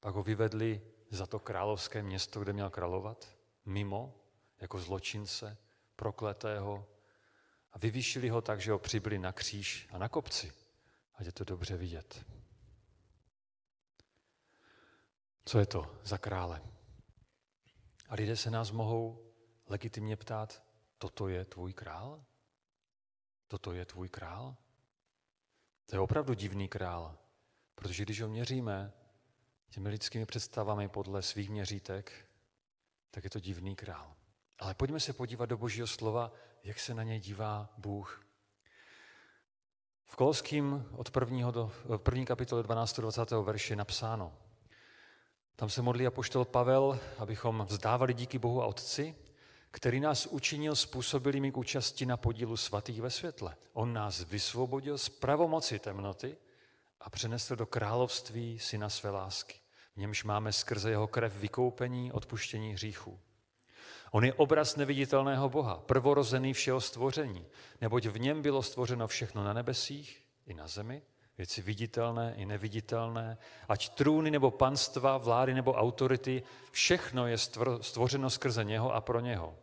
pak 0.00 0.14
ho 0.14 0.22
vyvedli 0.22 0.82
za 1.12 1.26
to 1.26 1.38
královské 1.38 2.02
město, 2.02 2.40
kde 2.40 2.52
měl 2.52 2.71
královat, 2.71 3.37
mimo, 3.64 4.14
jako 4.61 4.78
zločince, 4.78 5.57
prokletého, 5.97 6.87
a 7.73 7.78
vyvýšili 7.78 8.28
ho 8.28 8.42
tak, 8.42 8.61
že 8.61 8.73
ho 8.73 8.78
přibyli 8.78 9.19
na 9.19 9.33
kříž 9.33 9.88
a 9.90 9.99
na 9.99 10.09
kopci. 10.09 10.52
Ať 11.14 11.26
je 11.26 11.33
to 11.33 11.45
dobře 11.45 11.76
vidět. 11.76 12.26
Co 15.45 15.59
je 15.59 15.66
to 15.66 15.97
za 16.04 16.19
krále? 16.19 16.62
A 18.09 18.14
lidé 18.14 18.37
se 18.37 18.50
nás 18.50 18.71
mohou 18.71 19.33
legitimně 19.66 20.16
ptát, 20.16 20.62
toto 20.99 21.28
je 21.28 21.45
tvůj 21.45 21.73
král? 21.73 22.25
Toto 23.49 23.73
je 23.73 23.85
tvůj 23.85 24.09
král? 24.09 24.57
To 25.87 25.97
je 25.97 26.00
opravdu 26.00 26.35
divný 26.35 26.69
král, 26.69 27.19
protože 27.75 28.02
když 28.02 28.21
ho 28.23 28.28
měříme 28.28 28.92
těmi 29.73 29.88
lidskými 29.88 30.26
představami 30.26 30.88
podle 30.88 31.23
svých 31.23 31.50
měřítek, 31.50 32.12
tak 33.11 33.25
je 33.25 33.31
to 33.31 33.41
divný 33.41 33.76
král. 33.76 34.14
Ale 34.59 34.75
pojďme 34.75 35.00
se 35.00 35.12
podívat 35.12 35.47
do 35.47 35.57
Božího 35.57 35.87
slova, 35.87 36.33
jak 36.64 36.81
se 36.81 36.95
na 36.95 37.02
něj 37.02 37.21
dívá 37.21 37.69
Bůh. 37.79 38.26
V 40.05 40.17
Kolským 40.17 40.87
od 40.93 41.11
prvního 41.11 41.50
do, 41.50 41.73
první 41.97 42.26
kapitole 42.26 42.62
12. 42.62 43.00
20. 43.00 43.31
verše 43.31 43.76
napsáno. 43.76 44.33
Tam 45.57 45.71
se 45.71 45.83
modlí 45.83 46.07
apoštol 46.07 46.45
Pavel, 46.45 46.99
abychom 47.19 47.67
vzdávali 47.69 48.14
díky 48.14 48.38
Bohu 48.38 48.62
a 48.62 48.67
Otci, 48.67 49.14
který 49.71 50.00
nás 50.00 50.26
učinil 50.26 50.76
způsobilými 50.76 51.52
k 51.52 51.57
účasti 51.57 52.07
na 52.07 52.17
podílu 52.17 52.57
svatých 52.57 53.00
ve 53.00 53.11
světle. 53.11 53.57
On 53.73 53.93
nás 53.93 54.25
vysvobodil 54.25 54.99
z 54.99 55.09
pravomoci 55.09 55.79
temnoty 55.79 56.37
a 57.00 57.11
přenesl 57.11 57.57
do 57.57 57.67
království 57.67 58.59
syna 58.59 58.88
své 58.88 59.11
lásky. 59.11 59.62
V 59.94 59.96
němž 59.96 60.25
máme 60.25 60.52
skrze 60.52 60.90
jeho 60.90 61.06
krev 61.06 61.37
vykoupení, 61.37 62.12
odpuštění 62.12 62.72
hříchů. 62.72 63.20
On 64.11 64.25
je 64.25 64.34
obraz 64.34 64.76
neviditelného 64.76 65.49
Boha, 65.49 65.76
prvorozený 65.76 66.52
všeho 66.52 66.80
stvoření, 66.80 67.46
neboť 67.80 68.06
v 68.06 68.20
něm 68.20 68.42
bylo 68.42 68.62
stvořeno 68.62 69.06
všechno 69.06 69.44
na 69.44 69.52
nebesích 69.52 70.25
i 70.46 70.54
na 70.54 70.68
zemi, 70.68 71.02
věci 71.38 71.62
viditelné 71.62 72.34
i 72.37 72.46
neviditelné, 72.46 73.38
ať 73.68 73.88
trůny 73.88 74.30
nebo 74.30 74.50
panstva, 74.50 75.18
vlády 75.18 75.54
nebo 75.54 75.72
autority, 75.72 76.42
všechno 76.70 77.26
je 77.26 77.38
stvořeno 77.80 78.30
skrze 78.30 78.64
něho 78.64 78.94
a 78.94 79.00
pro 79.00 79.20
něho. 79.20 79.58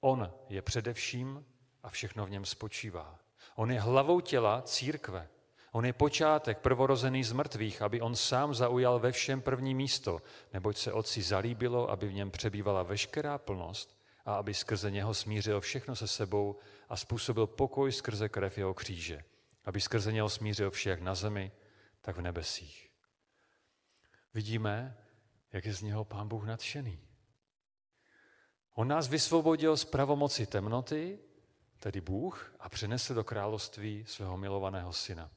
On 0.00 0.32
je 0.48 0.62
především 0.62 1.44
a 1.82 1.90
všechno 1.90 2.26
v 2.26 2.30
něm 2.30 2.44
spočívá. 2.44 3.18
On 3.56 3.70
je 3.70 3.80
hlavou 3.80 4.20
těla 4.20 4.62
církve. 4.62 5.28
On 5.74 5.86
je 5.86 5.92
počátek 5.92 6.58
prvorozený 6.58 7.24
z 7.24 7.32
mrtvých, 7.32 7.82
aby 7.82 8.00
on 8.00 8.16
sám 8.16 8.54
zaujal 8.54 8.98
ve 8.98 9.12
všem 9.12 9.42
první 9.42 9.74
místo, 9.74 10.22
neboť 10.52 10.76
se 10.76 10.92
otci 10.92 11.22
zalíbilo, 11.22 11.90
aby 11.90 12.08
v 12.08 12.14
něm 12.14 12.30
přebývala 12.30 12.82
veškerá 12.82 13.38
plnost 13.38 13.98
a 14.24 14.34
aby 14.34 14.54
skrze 14.54 14.90
něho 14.90 15.14
smířil 15.14 15.60
všechno 15.60 15.96
se 15.96 16.08
sebou 16.08 16.56
a 16.88 16.96
způsobil 16.96 17.46
pokoj 17.46 17.92
skrze 17.92 18.28
krev 18.28 18.58
jeho 18.58 18.74
kříže, 18.74 19.24
aby 19.64 19.80
skrze 19.80 20.12
něho 20.12 20.28
smířil 20.28 20.70
všech 20.70 21.00
na 21.00 21.14
zemi, 21.14 21.52
tak 22.00 22.16
v 22.16 22.20
nebesích. 22.20 22.90
Vidíme, 24.34 24.96
jak 25.52 25.64
je 25.64 25.74
z 25.74 25.82
něho 25.82 26.04
pán 26.04 26.28
Bůh 26.28 26.46
nadšený. 26.46 27.00
On 28.74 28.88
nás 28.88 29.08
vysvobodil 29.08 29.76
z 29.76 29.84
pravomoci 29.84 30.46
temnoty, 30.46 31.18
tedy 31.78 32.00
Bůh, 32.00 32.54
a 32.60 32.68
přenesl 32.68 33.14
do 33.14 33.24
království 33.24 34.04
svého 34.06 34.36
milovaného 34.36 34.92
syna. 34.92 35.30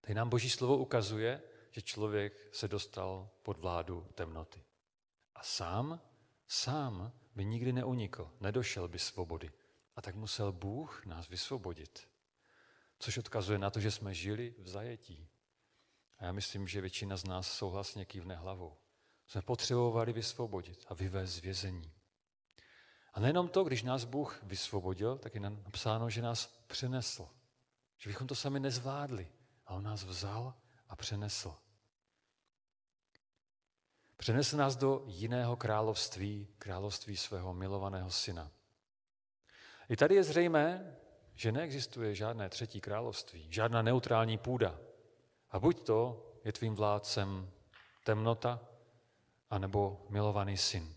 Tady 0.00 0.14
nám 0.14 0.28
Boží 0.28 0.50
slovo 0.50 0.76
ukazuje, 0.76 1.42
že 1.70 1.82
člověk 1.82 2.48
se 2.52 2.68
dostal 2.68 3.30
pod 3.42 3.58
vládu 3.58 4.06
temnoty. 4.14 4.64
A 5.34 5.42
sám, 5.42 6.00
sám 6.48 7.12
by 7.34 7.44
nikdy 7.44 7.72
neunikl, 7.72 8.32
nedošel 8.40 8.88
by 8.88 8.98
svobody. 8.98 9.50
A 9.96 10.02
tak 10.02 10.14
musel 10.14 10.52
Bůh 10.52 11.06
nás 11.06 11.28
vysvobodit. 11.28 12.08
Což 12.98 13.18
odkazuje 13.18 13.58
na 13.58 13.70
to, 13.70 13.80
že 13.80 13.90
jsme 13.90 14.14
žili 14.14 14.54
v 14.58 14.68
zajetí. 14.68 15.28
A 16.18 16.24
já 16.24 16.32
myslím, 16.32 16.68
že 16.68 16.80
většina 16.80 17.16
z 17.16 17.24
nás 17.24 17.52
souhlasně 17.52 18.04
kývne 18.04 18.34
hlavou. 18.34 18.76
Jsme 19.26 19.42
potřebovali 19.42 20.12
vysvobodit 20.12 20.84
a 20.88 20.94
vyvést 20.94 21.32
z 21.32 21.38
vězení. 21.38 21.92
A 23.12 23.20
nejenom 23.20 23.48
to, 23.48 23.64
když 23.64 23.82
nás 23.82 24.04
Bůh 24.04 24.42
vysvobodil, 24.42 25.18
tak 25.18 25.34
je 25.34 25.40
napsáno, 25.40 26.10
že 26.10 26.22
nás 26.22 26.46
přenesl. 26.66 27.28
Že 27.98 28.10
bychom 28.10 28.26
to 28.26 28.34
sami 28.34 28.60
nezvládli. 28.60 29.32
A 29.70 29.74
on 29.74 29.82
nás 29.82 30.04
vzal 30.04 30.54
a 30.88 30.96
přenesl. 30.96 31.54
Přenesl 34.16 34.56
nás 34.56 34.76
do 34.76 35.02
jiného 35.06 35.56
království, 35.56 36.48
království 36.58 37.16
svého 37.16 37.54
milovaného 37.54 38.10
syna. 38.10 38.50
I 39.88 39.96
tady 39.96 40.14
je 40.14 40.22
zřejmé, 40.22 40.96
že 41.34 41.52
neexistuje 41.52 42.14
žádné 42.14 42.48
třetí 42.48 42.80
království, 42.80 43.46
žádná 43.52 43.82
neutrální 43.82 44.38
půda. 44.38 44.78
A 45.50 45.58
buď 45.58 45.86
to 45.86 46.26
je 46.44 46.52
tvým 46.52 46.74
vládcem 46.74 47.50
temnota, 48.04 48.60
anebo 49.50 50.06
milovaný 50.08 50.56
syn. 50.56 50.94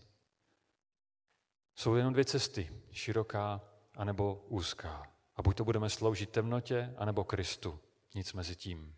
Jsou 1.74 1.94
jenom 1.94 2.12
dvě 2.12 2.24
cesty, 2.24 2.82
široká 2.90 3.60
anebo 3.96 4.44
úzká. 4.48 5.12
A 5.36 5.42
buď 5.42 5.56
to 5.56 5.64
budeme 5.64 5.90
sloužit 5.90 6.30
temnotě, 6.30 6.94
anebo 6.96 7.24
Kristu. 7.24 7.80
Nic 8.14 8.32
mezi 8.32 8.56
tím. 8.56 8.96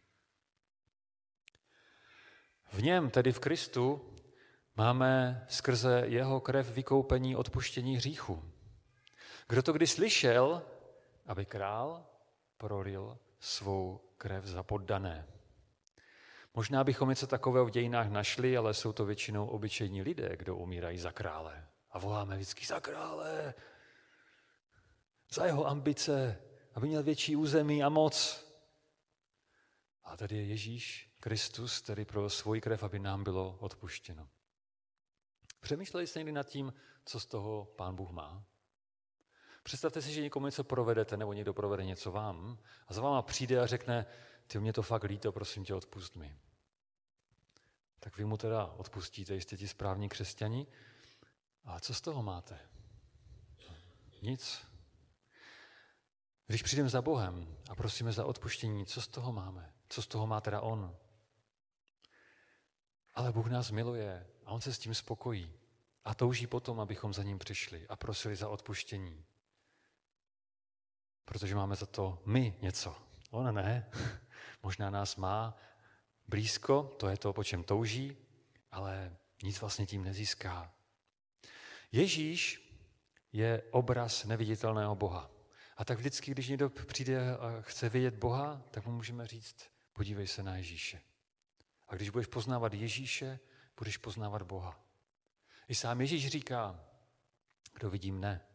V 2.72 2.82
něm, 2.82 3.10
tedy 3.10 3.32
v 3.32 3.40
Kristu, 3.40 4.14
máme 4.76 5.44
skrze 5.48 6.02
jeho 6.06 6.40
krev 6.40 6.70
vykoupení 6.70 7.36
odpuštění 7.36 7.96
hříchu. 7.96 8.52
Kdo 9.48 9.62
to 9.62 9.72
kdy 9.72 9.86
slyšel, 9.86 10.62
aby 11.26 11.46
král 11.46 12.06
prolil 12.56 13.18
svou 13.40 14.00
krev 14.18 14.44
za 14.44 14.62
poddané. 14.62 15.26
Možná 16.54 16.84
bychom 16.84 17.08
něco 17.08 17.26
takového 17.26 17.66
v 17.66 17.70
dějinách 17.70 18.10
našli, 18.10 18.56
ale 18.56 18.74
jsou 18.74 18.92
to 18.92 19.04
většinou 19.04 19.46
obyčejní 19.46 20.02
lidé, 20.02 20.36
kdo 20.36 20.56
umírají 20.56 20.98
za 20.98 21.12
krále. 21.12 21.66
A 21.90 21.98
voláme 21.98 22.36
vždycky 22.36 22.66
za 22.66 22.80
krále, 22.80 23.54
za 25.30 25.46
jeho 25.46 25.66
ambice, 25.66 26.42
aby 26.74 26.88
měl 26.88 27.02
větší 27.02 27.36
území 27.36 27.82
a 27.82 27.88
moc. 27.88 28.45
A 30.06 30.16
tady 30.16 30.36
je 30.36 30.44
Ježíš 30.44 31.10
Kristus, 31.20 31.80
který 31.80 32.04
pro 32.04 32.30
svůj 32.30 32.60
krev, 32.60 32.82
aby 32.82 32.98
nám 32.98 33.24
bylo 33.24 33.56
odpuštěno. 33.60 34.28
Přemýšleli 35.60 36.06
jste 36.06 36.18
někdy 36.18 36.32
nad 36.32 36.46
tím, 36.46 36.72
co 37.04 37.20
z 37.20 37.26
toho 37.26 37.64
Pán 37.64 37.96
Bůh 37.96 38.10
má? 38.10 38.44
Představte 39.62 40.02
si, 40.02 40.12
že 40.12 40.22
někomu 40.22 40.46
něco 40.46 40.64
provedete, 40.64 41.16
nebo 41.16 41.32
někdo 41.32 41.54
provede 41.54 41.84
něco 41.84 42.12
vám 42.12 42.58
a 42.88 42.94
za 42.94 43.00
váma 43.00 43.22
přijde 43.22 43.60
a 43.60 43.66
řekne, 43.66 44.06
ty 44.46 44.60
mě 44.60 44.72
to 44.72 44.82
fakt 44.82 45.02
líto, 45.04 45.32
prosím 45.32 45.64
tě, 45.64 45.74
odpust 45.74 46.16
mi. 46.16 46.38
Tak 48.00 48.16
vy 48.16 48.24
mu 48.24 48.36
teda 48.36 48.66
odpustíte, 48.66 49.34
jste 49.34 49.56
ti 49.56 49.68
správní 49.68 50.08
křesťani. 50.08 50.66
A 51.64 51.80
co 51.80 51.94
z 51.94 52.00
toho 52.00 52.22
máte? 52.22 52.58
Nic. 54.22 54.66
Když 56.46 56.62
přijdeme 56.62 56.88
za 56.88 57.02
Bohem 57.02 57.56
a 57.68 57.74
prosíme 57.74 58.12
za 58.12 58.24
odpuštění, 58.24 58.86
co 58.86 59.00
z 59.02 59.08
toho 59.08 59.32
máme? 59.32 59.75
Co 59.88 60.02
z 60.02 60.06
toho 60.06 60.26
má 60.26 60.40
teda 60.40 60.60
On? 60.60 60.96
Ale 63.14 63.32
Bůh 63.32 63.46
nás 63.46 63.70
miluje 63.70 64.26
a 64.44 64.50
On 64.50 64.60
se 64.60 64.74
s 64.74 64.78
tím 64.78 64.94
spokojí 64.94 65.52
a 66.04 66.14
touží 66.14 66.46
potom, 66.46 66.80
abychom 66.80 67.14
za 67.14 67.22
ním 67.22 67.38
přišli 67.38 67.86
a 67.88 67.96
prosili 67.96 68.36
za 68.36 68.48
odpuštění. 68.48 69.24
Protože 71.24 71.54
máme 71.54 71.76
za 71.76 71.86
to 71.86 72.22
my 72.24 72.54
něco. 72.62 72.96
On 73.30 73.54
ne. 73.54 73.90
Možná 74.62 74.90
nás 74.90 75.16
má 75.16 75.56
blízko, 76.28 76.82
to 76.98 77.08
je 77.08 77.16
to, 77.16 77.32
po 77.32 77.44
čem 77.44 77.64
touží, 77.64 78.16
ale 78.70 79.16
nic 79.42 79.60
vlastně 79.60 79.86
tím 79.86 80.04
nezíská. 80.04 80.72
Ježíš 81.92 82.62
je 83.32 83.62
obraz 83.70 84.24
neviditelného 84.24 84.94
Boha. 84.94 85.30
A 85.76 85.84
tak 85.84 85.98
vždycky, 85.98 86.30
když 86.30 86.48
někdo 86.48 86.70
přijde 86.70 87.36
a 87.36 87.60
chce 87.60 87.88
vidět 87.88 88.14
Boha, 88.14 88.62
tak 88.70 88.86
mu 88.86 88.92
můžeme 88.92 89.26
říct, 89.26 89.75
podívej 89.96 90.26
se 90.26 90.42
na 90.42 90.56
Ježíše. 90.56 91.00
A 91.88 91.94
když 91.94 92.10
budeš 92.10 92.26
poznávat 92.26 92.74
Ježíše, 92.74 93.38
budeš 93.78 93.96
poznávat 93.96 94.42
Boha. 94.42 94.80
I 95.68 95.74
sám 95.74 96.00
Ježíš 96.00 96.28
říká, 96.28 96.84
kdo 97.72 97.90
vidí 97.90 98.12
mne, 98.12 98.46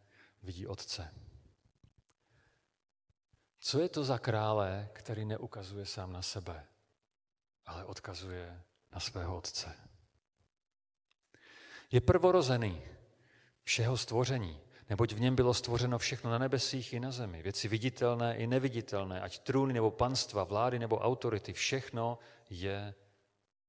vidí 0.43 0.67
Otce. 0.67 1.13
Co 3.60 3.79
je 3.79 3.89
to 3.89 4.03
za 4.03 4.17
krále, 4.17 4.89
který 4.93 5.25
neukazuje 5.25 5.86
sám 5.86 6.13
na 6.13 6.21
sebe, 6.21 6.67
ale 7.65 7.86
odkazuje 7.86 8.63
na 8.91 9.00
svého 9.00 9.38
Otce? 9.38 9.74
Je 11.91 12.01
prvorozený 12.01 12.81
všeho 13.63 13.98
stvoření, 13.98 14.62
neboť 14.91 15.13
v 15.13 15.19
něm 15.19 15.36
bylo 15.36 15.53
stvořeno 15.53 15.98
všechno 15.98 16.31
na 16.31 16.38
nebesích 16.38 16.93
i 16.93 17.00
na 17.00 17.12
zemi, 17.12 17.41
věci 17.43 17.67
viditelné 17.67 18.38
i 18.38 18.48
neviditelné, 18.48 19.21
ať 19.21 19.39
trůny 19.39 19.74
nebo 19.74 19.91
panstva, 19.91 20.43
vlády 20.43 20.79
nebo 20.79 21.00
autority, 21.00 21.53
všechno 21.53 22.19
je 22.50 22.95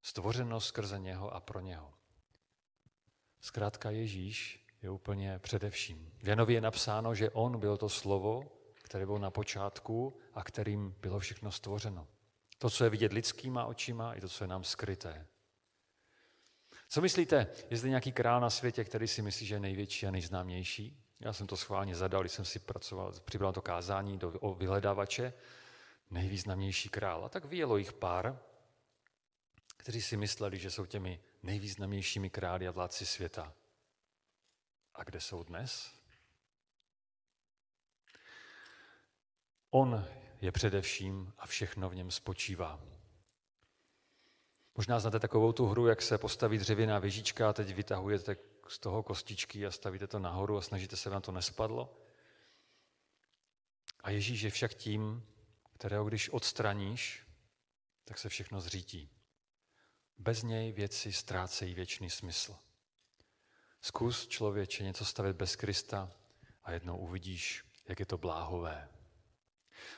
stvořeno 0.03 0.61
skrze 0.61 0.99
něho 0.99 1.35
a 1.35 1.41
pro 1.41 1.61
něho. 1.61 1.95
Zkrátka 3.41 3.91
Ježíš 3.91 4.67
je 4.83 4.91
úplně 4.91 5.39
především. 5.39 6.13
V 6.23 6.29
Janově 6.29 6.57
je 6.57 6.61
napsáno, 6.61 7.15
že 7.15 7.31
on 7.31 7.61
byl 7.61 7.77
to 7.77 7.89
slovo, 7.89 8.43
které 8.83 9.07
bylo 9.07 9.19
na 9.19 9.31
počátku 9.31 10.19
a 10.35 10.45
kterým 10.45 10.95
bylo 11.01 11.19
všechno 11.19 11.53
stvořeno. 11.53 12.09
To, 12.59 12.71
co 12.71 12.85
je 12.85 12.91
vidět 12.91 13.13
lidskýma 13.13 13.65
očima, 13.65 14.15
i 14.15 14.21
to, 14.21 14.29
co 14.29 14.45
je 14.45 14.49
nám 14.49 14.65
skryté. 14.65 15.27
Co 16.89 17.01
myslíte, 17.01 17.47
je 17.71 17.77
zde 17.77 17.89
nějaký 17.89 18.13
král 18.13 18.41
na 18.41 18.51
světě, 18.51 18.85
který 18.85 19.09
si 19.09 19.23
myslí, 19.23 19.47
že 19.47 19.55
je 19.55 19.61
největší 19.61 20.07
a 20.07 20.11
nejznámější? 20.11 21.02
Já 21.23 21.33
jsem 21.33 21.47
to 21.47 21.57
schválně 21.57 21.95
zadal, 21.95 22.21
když 22.21 22.33
jsem 22.33 22.45
si 22.45 22.59
pracoval, 22.59 23.13
přibral 23.25 23.53
to 23.53 23.63
kázání 23.63 24.19
do, 24.19 24.33
o 24.41 24.55
vyhledávače. 24.55 25.33
Nejvýznamnější 26.11 26.89
král. 26.89 27.25
A 27.25 27.29
tak 27.29 27.45
vyjelo 27.45 27.77
jich 27.77 27.93
pár, 27.93 28.39
kteří 29.77 30.03
si 30.03 30.17
mysleli, 30.17 30.59
že 30.59 30.71
jsou 30.71 30.87
těmi 30.87 31.21
nejvýznamnějšími 31.43 32.31
králi 32.31 32.69
a 32.69 32.71
vládci 32.71 33.07
světa. 33.07 33.55
A 34.95 35.05
kde 35.05 35.21
jsou 35.21 35.43
dnes? 35.45 35.93
On 39.71 40.07
je 40.41 40.53
především 40.53 41.33
a 41.39 41.47
všechno 41.47 41.91
v 41.91 41.95
něm 41.95 42.11
spočívá. 42.11 42.81
Možná 44.75 45.01
znáte 45.01 45.21
takovou 45.21 45.53
tu 45.53 45.67
hru, 45.67 45.87
jak 45.87 46.03
se 46.03 46.19
postaví 46.19 46.59
dřevěná 46.59 46.99
věžička 46.99 47.51
a 47.51 47.53
teď 47.53 47.75
vytahujete 47.75 48.37
z 48.73 48.79
toho 48.79 49.03
kostičky 49.03 49.67
a 49.67 49.71
stavíte 49.71 50.07
to 50.07 50.19
nahoru 50.19 50.57
a 50.57 50.63
snažíte 50.63 50.97
se, 50.97 51.09
aby 51.09 51.15
na 51.15 51.21
to 51.21 51.33
nespadlo. 51.33 51.99
A 54.01 54.11
Ježíš 54.11 54.43
je 54.43 54.51
však 54.51 54.75
tím, 54.75 55.27
kterého 55.75 56.05
když 56.05 56.31
odstraníš, 56.31 57.27
tak 58.05 58.19
se 58.19 58.29
všechno 58.29 58.61
zřítí. 58.61 59.11
Bez 60.19 60.43
něj 60.43 60.73
věci 60.73 61.13
ztrácejí 61.13 61.75
věčný 61.75 62.11
smysl. 62.11 62.57
Zkus 63.81 64.29
člověče 64.29 64.85
něco 64.85 65.05
stavit 65.05 65.37
bez 65.37 65.57
Krista 65.57 66.13
a 66.65 66.73
jednou 66.73 66.99
uvidíš, 66.99 67.65
jak 67.89 68.01
je 68.01 68.07
to 68.07 68.19
bláhové. 68.19 68.89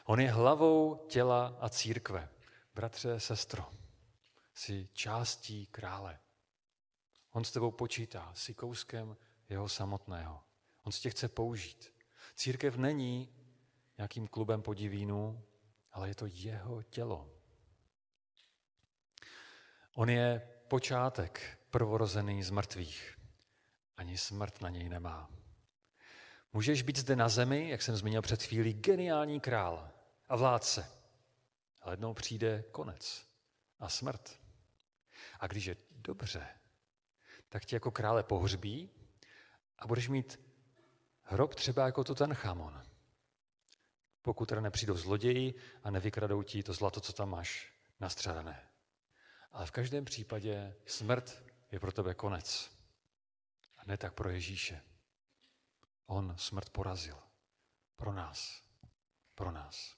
On 0.05 0.21
je 0.21 0.31
hlavou 0.31 1.07
těla 1.09 1.59
a 1.61 1.69
církve. 1.69 2.29
Bratře, 2.75 3.21
sestro, 3.21 3.71
jsi 4.55 4.89
částí 4.93 5.67
krále. 5.67 6.19
On 7.35 7.45
s 7.45 7.53
tebou 7.53 7.71
počítá, 7.71 8.33
jsi 8.35 8.55
kouskem 8.55 9.17
jeho 9.49 9.69
samotného. 9.69 10.43
On 10.83 10.93
si 10.93 11.01
tě 11.01 11.11
chce 11.11 11.29
použít. 11.29 11.95
Církev 12.35 12.77
není 12.77 13.35
nějakým 13.99 14.27
klubem 14.27 14.63
podivínů, 14.63 15.45
ale 15.93 16.09
je 16.09 16.15
to 16.15 16.27
jeho 16.27 16.83
tělo. 16.83 17.31
On 19.95 20.11
je 20.11 20.49
počátek 20.69 21.59
prvorozený 21.71 22.43
z 22.43 22.51
mrtvých. 22.51 23.19
Ani 23.97 24.19
smrt 24.19 24.61
na 24.61 24.69
něj 24.69 24.89
nemá. 24.89 25.31
Můžeš 26.53 26.83
být 26.83 26.99
zde 26.99 27.17
na 27.17 27.29
zemi, 27.29 27.69
jak 27.69 27.83
jsem 27.83 27.97
zmínil 27.97 28.23
před 28.23 28.43
chvílí, 28.43 28.73
geniální 28.73 29.41
král 29.41 29.91
a 30.29 30.37
vládce. 30.37 30.91
Ale 31.81 31.93
jednou 31.93 32.15
přijde 32.15 32.65
konec 32.73 33.27
a 33.79 33.89
smrt. 33.89 34.41
A 35.41 35.47
když 35.47 35.65
je 35.65 35.77
dobře, 35.91 36.47
tak 37.55 37.65
tě 37.65 37.77
jako 37.77 37.91
krále 37.91 38.23
pohřbí 38.23 38.91
a 39.79 39.87
budeš 39.87 40.09
mít 40.09 40.41
hrob 41.23 41.55
třeba 41.55 41.87
jako 41.87 42.05
to 42.05 42.15
ten 42.15 42.35
chamon. 42.35 42.83
Pokud 44.23 44.49
teda 44.49 44.61
nepřijdou 44.61 44.97
zloději 44.97 45.55
a 45.83 45.91
nevykradou 45.91 46.43
ti 46.43 46.63
to 46.63 46.73
zlato, 46.73 47.01
co 47.01 47.13
tam 47.13 47.31
máš 47.31 47.73
nastřadané. 48.01 48.69
Ale 49.53 49.67
v 49.67 49.71
každém 49.71 50.05
případě 50.05 50.77
smrt 50.87 51.45
je 51.71 51.81
pro 51.81 51.93
tebe 51.93 52.15
konec. 52.15 52.71
A 53.79 53.83
ne 53.87 53.97
tak 53.97 54.15
pro 54.15 54.31
Ježíše. 54.31 54.83
On 56.07 56.35
smrt 56.39 56.71
porazil. 56.71 57.19
Pro 57.97 58.13
nás. 58.13 58.63
Pro 59.35 59.51
nás. 59.51 59.97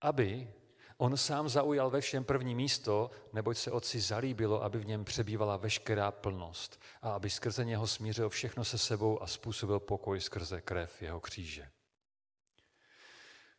Aby 0.00 0.54
on 1.00 1.16
sám 1.16 1.48
zaujal 1.48 1.90
ve 1.90 2.00
všem 2.00 2.24
první 2.24 2.54
místo, 2.54 3.10
neboť 3.32 3.56
se 3.56 3.70
otci 3.70 4.00
zalíbilo, 4.00 4.62
aby 4.62 4.78
v 4.78 4.86
něm 4.86 5.04
přebývala 5.04 5.56
veškerá 5.56 6.10
plnost 6.10 6.80
a 7.02 7.12
aby 7.12 7.30
skrze 7.30 7.64
něho 7.64 7.86
smířil 7.86 8.28
všechno 8.28 8.64
se 8.64 8.78
sebou 8.78 9.22
a 9.22 9.26
způsobil 9.26 9.80
pokoj 9.80 10.20
skrze 10.20 10.60
krev 10.60 11.02
jeho 11.02 11.20
kříže. 11.20 11.70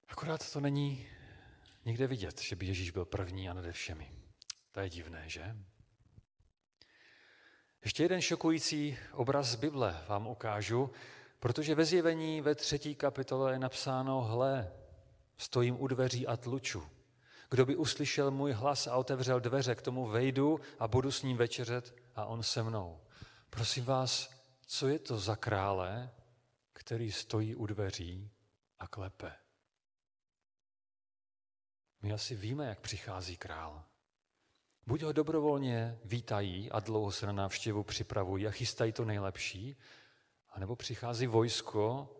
Akorát 0.08 0.52
to 0.54 0.60
není 0.60 1.08
nikde 1.86 2.08
vidět, 2.08 2.42
že 2.42 2.56
by 2.56 2.66
Ježíš 2.66 2.92
byl 2.92 3.06
první 3.06 3.50
a 3.50 3.54
nade 3.54 3.72
všemi. 3.72 4.12
To 4.72 4.80
je 4.80 4.90
divné, 4.90 5.24
že? 5.28 5.56
Ještě 7.84 8.04
jeden 8.04 8.22
šokující 8.22 8.98
obraz 9.14 9.48
z 9.48 9.56
Bible 9.56 10.06
vám 10.08 10.28
ukážu, 10.28 10.92
protože 11.40 11.76
ve 11.76 11.86
zjevení 11.86 12.42
ve 12.42 12.56
třetí 12.56 12.96
kapitole 12.96 13.54
je 13.54 13.60
napsáno 13.60 14.22
hle, 14.22 14.72
stojím 15.38 15.82
u 15.82 15.88
dveří 15.88 16.28
a 16.28 16.38
tluču. 16.38 17.01
Kdo 17.52 17.66
by 17.66 17.76
uslyšel 17.76 18.32
můj 18.32 18.52
hlas 18.52 18.88
a 18.88 18.96
otevřel 18.96 19.40
dveře, 19.40 19.76
k 19.76 19.82
tomu 19.82 20.08
vejdu 20.08 20.60
a 20.80 20.88
budu 20.88 21.12
s 21.12 21.24
ním 21.24 21.38
večeřet 21.38 21.96
a 22.16 22.26
on 22.26 22.44
se 22.44 22.64
mnou. 22.64 23.02
Prosím 23.50 23.86
vás, 23.86 24.30
co 24.66 24.88
je 24.88 25.00
to 25.00 25.18
za 25.18 25.36
krále, 25.36 26.12
který 26.74 27.12
stojí 27.12 27.56
u 27.56 27.66
dveří 27.66 28.32
a 28.80 28.88
klepe? 28.88 29.32
My 32.02 32.14
asi 32.14 32.36
víme, 32.36 32.66
jak 32.66 32.80
přichází 32.80 33.38
král. 33.38 33.84
Buď 34.88 35.02
ho 35.02 35.12
dobrovolně 35.12 36.00
vítají 36.06 36.72
a 36.72 36.80
dlouho 36.80 37.12
se 37.12 37.26
na 37.26 37.32
návštěvu 37.32 37.84
připravují 37.84 38.48
a 38.48 38.52
chystají 38.52 38.92
to 38.92 39.06
nejlepší, 39.06 39.76
anebo 40.50 40.76
přichází 40.76 41.28
vojsko 41.28 42.16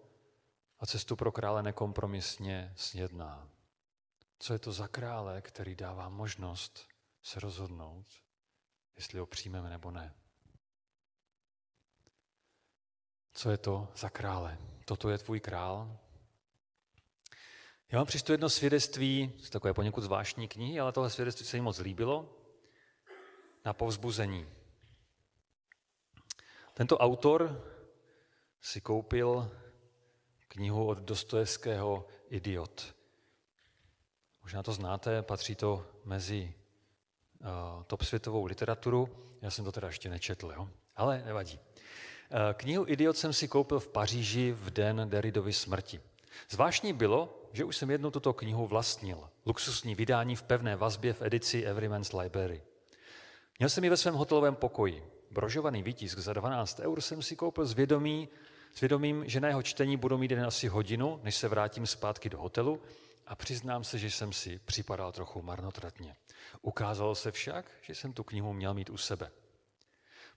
a 0.80 0.86
cestu 0.86 1.16
pro 1.16 1.32
krále 1.32 1.64
nekompromisně 1.64 2.74
snědná. 2.76 3.51
Co 4.42 4.54
je 4.54 4.60
to 4.60 4.72
za 4.72 4.88
krále, 4.88 5.42
který 5.42 5.76
dává 5.76 6.10
možnost 6.10 6.88
se 7.24 7.40
rozhodnout, 7.40 8.08
jestli 8.96 9.20
ho 9.20 9.26
přijmeme 9.26 9.70
nebo 9.70 9.92
ne? 9.92 10.16
Co 13.34 13.52
je 13.52 13.58
to 13.58 13.88
za 13.96 14.10
krále? 14.10 14.58
Toto 14.86 15.10
je 15.10 15.18
tvůj 15.18 15.40
král? 15.40 16.00
Já 17.92 17.98
vám 17.98 18.08
přečtu 18.08 18.32
jedno 18.32 18.50
svědectví 18.50 19.34
z 19.44 19.50
takové 19.50 19.74
poněkud 19.74 20.02
zvláštní 20.02 20.48
knihy, 20.48 20.80
ale 20.80 20.92
tohle 20.92 21.10
svědectví 21.10 21.46
se 21.46 21.58
mi 21.58 21.62
moc 21.62 21.80
líbilo 21.80 22.38
na 23.66 23.74
povzbuzení. 23.74 24.50
Tento 26.74 26.98
autor 26.98 27.66
si 28.62 28.82
koupil 28.82 29.58
knihu 30.48 30.88
od 30.88 30.98
Dostojevského 30.98 32.08
Idiot. 32.30 33.01
Možná 34.44 34.64
to 34.64 34.74
znáte, 34.74 35.22
patří 35.22 35.56
to 35.56 35.86
mezi 36.06 36.54
uh, 37.42 37.84
top 37.84 38.02
světovou 38.02 38.46
literaturu. 38.46 39.10
Já 39.42 39.52
jsem 39.52 39.66
to 39.66 39.72
teda 39.72 39.88
ještě 39.88 40.10
nečetl, 40.10 40.54
jo? 40.56 40.70
ale 40.96 41.24
nevadí. 41.26 41.60
Uh, 41.60 42.38
knihu 42.54 42.86
Idiot 42.88 43.18
jsem 43.18 43.34
si 43.34 43.48
koupil 43.48 43.80
v 43.80 43.88
Paříži 43.88 44.52
v 44.52 44.70
den 44.70 45.10
Derridovy 45.10 45.54
smrti. 45.54 46.02
Zvláštní 46.50 46.94
bylo, 46.94 47.42
že 47.54 47.64
už 47.64 47.78
jsem 47.78 47.92
jednu 47.92 48.12
tuto 48.12 48.34
knihu 48.34 48.68
vlastnil. 48.68 49.30
Luxusní 49.46 49.96
vydání 49.96 50.36
v 50.36 50.44
pevné 50.44 50.76
vazbě 50.76 51.14
v 51.14 51.22
edici 51.22 51.64
Everyman's 51.64 52.14
Library. 52.14 52.62
Měl 53.60 53.70
jsem 53.70 53.84
ji 53.84 53.90
ve 53.90 53.98
svém 53.98 54.14
hotelovém 54.14 54.56
pokoji. 54.56 55.04
Brožovaný 55.32 55.84
výtisk 55.84 56.18
za 56.18 56.34
12 56.34 56.80
eur 56.80 57.02
jsem 57.02 57.22
si 57.22 57.36
koupil 57.36 57.66
s, 57.66 57.74
vědomí, 57.74 58.30
s 58.74 58.80
vědomím, 58.80 59.24
že 59.28 59.40
na 59.40 59.48
jeho 59.48 59.64
čtení 59.64 59.98
budu 59.98 60.18
mít 60.18 60.32
jen 60.32 60.46
asi 60.46 60.68
hodinu, 60.68 61.20
než 61.24 61.36
se 61.36 61.48
vrátím 61.48 61.88
zpátky 61.88 62.30
do 62.30 62.38
hotelu 62.38 62.82
a 63.32 63.36
přiznám 63.36 63.84
se, 63.84 63.98
že 63.98 64.12
jsem 64.12 64.34
si 64.34 64.60
připadal 64.60 65.12
trochu 65.12 65.42
marnotratně. 65.42 66.16
Ukázalo 66.62 67.16
se 67.16 67.32
však, 67.32 67.66
že 67.82 67.96
jsem 67.96 68.14
tu 68.14 68.24
knihu 68.24 68.54
měl 68.54 68.74
mít 68.74 68.90
u 68.90 68.98
sebe. 68.98 69.32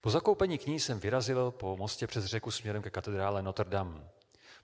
Po 0.01 0.11
zakoupení 0.11 0.59
knihy 0.59 0.81
jsem 0.81 1.01
vyrazil 1.01 1.51
po 1.51 1.77
mostě 1.77 2.07
přes 2.07 2.25
řeku 2.25 2.51
směrem 2.51 2.83
ke 2.83 2.91
katedrále 2.91 3.43
Notre 3.43 3.71
Dame. 3.71 4.09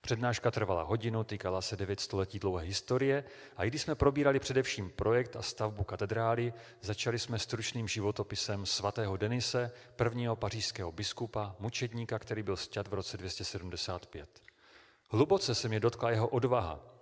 Přednáška 0.01 0.51
trvala 0.51 0.83
hodinu, 0.83 1.25
týkala 1.25 1.63
se 1.63 1.77
devět 1.77 2.01
století 2.01 2.39
dlouhé 2.39 2.65
historie 2.65 3.25
a 3.57 3.65
i 3.65 3.69
když 3.69 3.83
jsme 3.83 3.95
probírali 3.95 4.41
především 4.41 4.91
projekt 4.91 5.37
a 5.37 5.43
stavbu 5.43 5.85
katedrály, 5.85 6.53
začali 6.81 7.19
jsme 7.19 7.39
stručným 7.39 7.89
životopisem 7.89 8.67
svatého 8.67 9.17
Denise, 9.17 9.73
prvního 9.97 10.37
pařížského 10.37 10.93
biskupa, 10.93 11.57
mučedníka, 11.59 12.19
který 12.19 12.43
byl 12.43 12.57
sťat 12.57 12.89
v 12.89 12.95
roce 12.95 13.17
275. 13.17 14.43
Hluboce 15.09 15.55
se 15.55 15.69
mě 15.69 15.81
dotkla 15.81 16.11
jeho 16.11 16.29
odvaha 16.29 17.00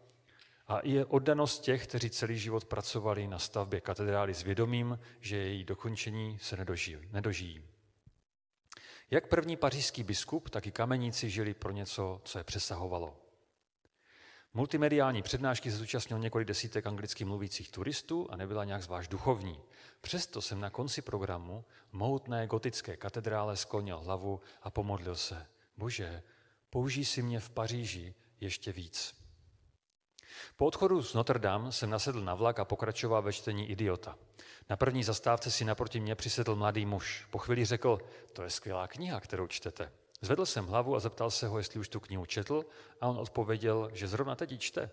a 0.68 0.78
i 0.78 0.90
je 0.90 1.04
oddanost 1.04 1.58
těch, 1.60 1.86
kteří 1.86 2.10
celý 2.10 2.38
život 2.38 2.64
pracovali 2.64 3.26
na 3.26 3.38
stavbě 3.38 3.80
katedrály 3.80 4.34
s 4.34 4.42
vědomím, 4.42 4.98
že 5.20 5.36
její 5.36 5.64
dokončení 5.64 6.38
se 6.42 6.56
nedožijí. 6.56 6.98
nedožijí. 7.12 7.62
Jak 9.10 9.28
první 9.28 9.56
pařížský 9.56 10.02
biskup, 10.02 10.50
tak 10.50 10.66
i 10.66 10.72
kameníci 10.72 11.30
žili 11.30 11.54
pro 11.54 11.72
něco, 11.72 12.20
co 12.24 12.38
je 12.38 12.44
přesahovalo. 12.44 13.16
Multimediální 14.54 15.22
přednášky 15.22 15.70
se 15.70 15.76
zúčastnil 15.76 16.18
několik 16.18 16.48
desítek 16.48 16.86
anglicky 16.86 17.24
mluvících 17.24 17.70
turistů 17.70 18.26
a 18.30 18.36
nebyla 18.36 18.64
nějak 18.64 18.82
zvlášť 18.82 19.10
duchovní. 19.10 19.60
Přesto 20.00 20.42
jsem 20.42 20.60
na 20.60 20.70
konci 20.70 21.02
programu 21.02 21.64
mohutné 21.92 22.46
gotické 22.46 22.96
katedrále 22.96 23.56
sklonil 23.56 23.98
hlavu 23.98 24.40
a 24.62 24.70
pomodlil 24.70 25.14
se. 25.16 25.46
Bože, 25.76 26.22
použij 26.70 27.04
si 27.04 27.22
mě 27.22 27.40
v 27.40 27.50
Paříži 27.50 28.14
ještě 28.40 28.72
víc. 28.72 29.17
Po 30.56 30.66
odchodu 30.66 31.02
z 31.02 31.14
Notre 31.14 31.38
Dame 31.38 31.72
jsem 31.72 31.90
nasedl 31.90 32.20
na 32.20 32.34
vlak 32.34 32.58
a 32.58 32.64
pokračoval 32.64 33.22
ve 33.22 33.32
čtení 33.32 33.70
Idiota. 33.70 34.16
Na 34.70 34.76
první 34.76 35.04
zastávce 35.04 35.50
si 35.50 35.64
naproti 35.64 36.00
mě 36.00 36.14
přisedl 36.14 36.56
mladý 36.56 36.86
muž. 36.86 37.26
Po 37.30 37.38
chvíli 37.38 37.64
řekl, 37.64 37.98
to 38.32 38.42
je 38.42 38.50
skvělá 38.50 38.88
kniha, 38.88 39.20
kterou 39.20 39.46
čtete. 39.46 39.92
Zvedl 40.20 40.46
jsem 40.46 40.66
hlavu 40.66 40.96
a 40.96 41.00
zeptal 41.00 41.30
se 41.30 41.46
ho, 41.46 41.58
jestli 41.58 41.80
už 41.80 41.88
tu 41.88 42.00
knihu 42.00 42.26
četl 42.26 42.64
a 43.00 43.06
on 43.06 43.18
odpověděl, 43.18 43.90
že 43.92 44.08
zrovna 44.08 44.34
teď 44.34 44.60
čte. 44.60 44.90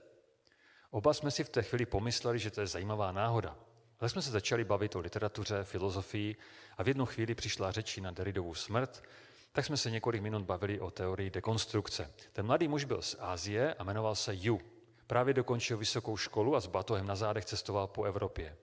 Oba 0.91 1.13
jsme 1.13 1.31
si 1.31 1.43
v 1.43 1.49
té 1.49 1.63
chvíli 1.63 1.85
pomysleli, 1.85 2.39
že 2.39 2.51
to 2.51 2.61
je 2.61 2.67
zajímavá 2.67 3.11
náhoda. 3.11 3.55
Ale 3.99 4.09
jsme 4.09 4.21
se 4.21 4.31
začali 4.31 4.63
bavit 4.63 4.95
o 4.95 4.99
literatuře, 4.99 5.63
filozofii 5.63 6.35
a 6.77 6.83
v 6.83 6.87
jednu 6.87 7.05
chvíli 7.05 7.35
přišla 7.35 7.71
řeči 7.71 8.01
na 8.01 8.11
Derridovou 8.11 8.53
smrt, 8.53 9.03
tak 9.51 9.65
jsme 9.65 9.77
se 9.77 9.91
několik 9.91 10.21
minut 10.21 10.41
bavili 10.43 10.79
o 10.79 10.91
teorii 10.91 11.29
dekonstrukce. 11.29 12.11
Ten 12.33 12.45
mladý 12.45 12.67
muž 12.67 12.83
byl 12.83 13.01
z 13.01 13.15
Ázie 13.19 13.73
a 13.73 13.83
jmenoval 13.83 14.15
se 14.15 14.35
Yu. 14.35 14.61
Právě 15.07 15.33
dokončil 15.33 15.77
vysokou 15.77 16.17
školu 16.17 16.55
a 16.55 16.59
s 16.59 16.67
batohem 16.67 17.07
na 17.07 17.15
zádech 17.15 17.45
cestoval 17.45 17.87
po 17.87 18.03
Evropě. 18.03 18.57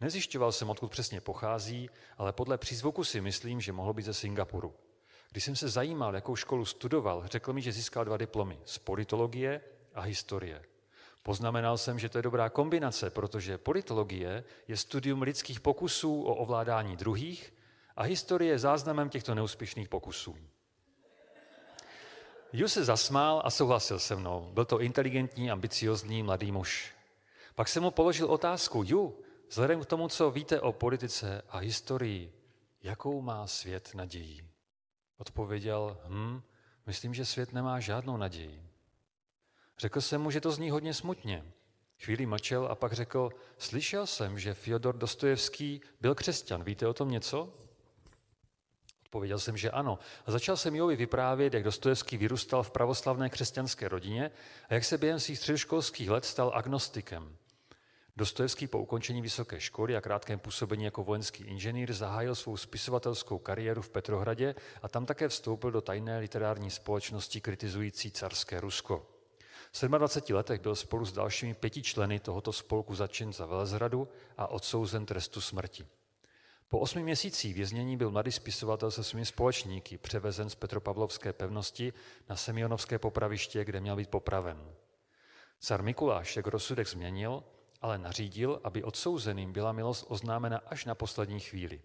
Nezjišťoval 0.00 0.52
jsem, 0.52 0.70
odkud 0.70 0.90
přesně 0.90 1.20
pochází, 1.20 1.90
ale 2.18 2.32
podle 2.32 2.58
přízvuku 2.58 3.04
si 3.04 3.20
myslím, 3.20 3.60
že 3.60 3.72
mohl 3.72 3.92
být 3.92 4.02
ze 4.02 4.14
Singapuru. 4.14 4.74
Když 5.30 5.44
jsem 5.44 5.56
se 5.56 5.68
zajímal, 5.68 6.14
jakou 6.14 6.36
školu 6.36 6.64
studoval, 6.64 7.22
řekl 7.26 7.52
mi, 7.52 7.62
že 7.62 7.72
získal 7.72 8.04
dva 8.04 8.16
diplomy 8.16 8.58
z 8.64 8.78
politologie 8.78 9.60
a 9.94 10.00
historie. 10.00 10.62
Poznamenal 11.22 11.78
jsem, 11.78 11.98
že 11.98 12.08
to 12.08 12.18
je 12.18 12.22
dobrá 12.22 12.48
kombinace, 12.48 13.10
protože 13.10 13.58
politologie 13.58 14.44
je 14.68 14.76
studium 14.76 15.22
lidských 15.22 15.60
pokusů 15.60 16.22
o 16.22 16.34
ovládání 16.34 16.96
druhých 16.96 17.54
a 17.96 18.02
historie 18.02 18.52
je 18.52 18.58
záznamem 18.58 19.08
těchto 19.08 19.34
neúspěšných 19.34 19.88
pokusů. 19.88 20.36
Ju 22.52 22.68
se 22.68 22.84
zasmál 22.84 23.42
a 23.44 23.50
souhlasil 23.50 23.98
se 23.98 24.16
mnou. 24.16 24.50
Byl 24.52 24.64
to 24.64 24.80
inteligentní, 24.80 25.50
ambiciozní 25.50 26.22
mladý 26.22 26.52
muž. 26.52 26.94
Pak 27.54 27.68
jsem 27.68 27.82
mu 27.82 27.90
položil 27.90 28.26
otázku, 28.26 28.82
Ju, 28.86 29.18
vzhledem 29.48 29.80
k 29.80 29.86
tomu, 29.86 30.08
co 30.08 30.30
víte 30.30 30.60
o 30.60 30.72
politice 30.72 31.42
a 31.48 31.58
historii, 31.58 32.32
jakou 32.82 33.20
má 33.20 33.46
svět 33.46 33.90
naději? 33.94 34.44
Odpověděl, 35.18 35.98
hm, 36.04 36.42
myslím, 36.86 37.14
že 37.14 37.24
svět 37.24 37.52
nemá 37.52 37.80
žádnou 37.80 38.16
naději. 38.16 38.62
Řekl 39.78 40.00
jsem 40.00 40.22
mu, 40.22 40.30
že 40.30 40.40
to 40.40 40.52
zní 40.52 40.70
hodně 40.70 40.94
smutně. 40.94 41.44
Chvíli 42.00 42.26
mlčel 42.26 42.66
a 42.66 42.74
pak 42.74 42.92
řekl, 42.92 43.30
slyšel 43.58 44.06
jsem, 44.06 44.38
že 44.38 44.54
Fyodor 44.54 44.96
Dostojevský 44.96 45.80
byl 46.00 46.14
křesťan. 46.14 46.64
Víte 46.64 46.88
o 46.88 46.94
tom 46.94 47.10
něco? 47.10 47.52
Odpověděl 49.10 49.38
jsem, 49.38 49.56
že 49.56 49.70
ano. 49.70 49.98
A 50.26 50.30
začal 50.30 50.56
jsem 50.56 50.76
Jovi 50.76 50.96
vyprávět, 50.96 51.54
jak 51.54 51.62
Dostojevský 51.62 52.16
vyrůstal 52.16 52.62
v 52.62 52.70
pravoslavné 52.70 53.30
křesťanské 53.30 53.88
rodině 53.88 54.30
a 54.68 54.74
jak 54.74 54.84
se 54.84 54.98
během 54.98 55.20
svých 55.20 55.38
středoškolských 55.38 56.10
let 56.10 56.24
stal 56.24 56.52
agnostikem. 56.54 57.36
Dostojevský 58.16 58.66
po 58.66 58.78
ukončení 58.78 59.22
vysoké 59.22 59.60
školy 59.60 59.96
a 59.96 60.00
krátkém 60.00 60.38
působení 60.38 60.84
jako 60.84 61.04
vojenský 61.04 61.44
inženýr 61.44 61.92
zahájil 61.92 62.34
svou 62.34 62.56
spisovatelskou 62.56 63.38
kariéru 63.38 63.82
v 63.82 63.90
Petrohradě 63.90 64.54
a 64.82 64.88
tam 64.88 65.06
také 65.06 65.28
vstoupil 65.28 65.70
do 65.70 65.80
tajné 65.80 66.18
literární 66.18 66.70
společnosti 66.70 67.40
kritizující 67.40 68.10
carské 68.10 68.60
Rusko. 68.60 69.06
V 69.72 69.88
27 69.88 70.36
letech 70.36 70.60
byl 70.60 70.76
spolu 70.76 71.04
s 71.04 71.12
dalšími 71.12 71.54
pěti 71.54 71.82
členy 71.82 72.20
tohoto 72.20 72.52
spolku 72.52 72.94
začen 72.94 73.32
za 73.32 73.46
velezradu 73.46 74.08
a 74.36 74.46
odsouzen 74.46 75.06
trestu 75.06 75.40
smrti. 75.40 75.86
Po 76.70 76.78
osmi 76.78 77.02
měsících 77.02 77.54
věznění 77.54 77.96
byl 77.96 78.10
mladý 78.10 78.32
spisovatel 78.32 78.90
se 78.90 79.04
svými 79.04 79.26
společníky 79.26 79.98
převezen 79.98 80.50
z 80.50 80.54
Petropavlovské 80.54 81.32
pevnosti 81.32 81.92
na 82.28 82.36
Semionovské 82.36 82.98
popraviště, 82.98 83.64
kde 83.64 83.80
měl 83.80 83.96
být 83.96 84.10
popraven. 84.10 84.74
Car 85.60 85.82
Mikuláš 85.82 86.36
jak 86.36 86.46
rozsudek 86.46 86.88
změnil, 86.88 87.44
ale 87.80 87.98
nařídil, 87.98 88.60
aby 88.64 88.82
odsouzeným 88.82 89.52
byla 89.52 89.72
milost 89.72 90.06
oznámena 90.08 90.60
až 90.66 90.84
na 90.84 90.94
poslední 90.94 91.40
chvíli. 91.40 91.82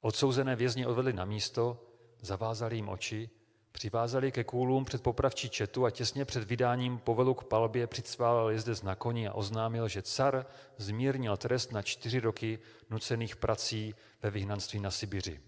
Odsouzené 0.00 0.56
vězně 0.56 0.86
odvedli 0.86 1.12
na 1.12 1.24
místo, 1.24 1.82
zavázali 2.20 2.76
jim 2.76 2.88
oči 2.88 3.30
Přivázali 3.76 4.32
ke 4.32 4.44
kůlům 4.44 4.84
před 4.84 5.02
popravčí 5.02 5.50
četu 5.50 5.84
a 5.84 5.90
těsně 5.90 6.24
před 6.24 6.44
vydáním 6.44 6.98
povelu 6.98 7.34
k 7.34 7.44
palbě 7.44 7.86
přicválil 7.86 8.48
jezdec 8.48 8.82
na 8.82 8.94
koni 8.94 9.28
a 9.28 9.32
oznámil, 9.32 9.88
že 9.88 10.02
car 10.02 10.46
zmírnil 10.76 11.36
trest 11.36 11.72
na 11.72 11.82
čtyři 11.82 12.20
roky 12.20 12.58
nucených 12.90 13.36
prací 13.36 13.94
ve 14.22 14.30
vyhnanství 14.30 14.80
na 14.80 14.90
Sibiři. 14.90 15.40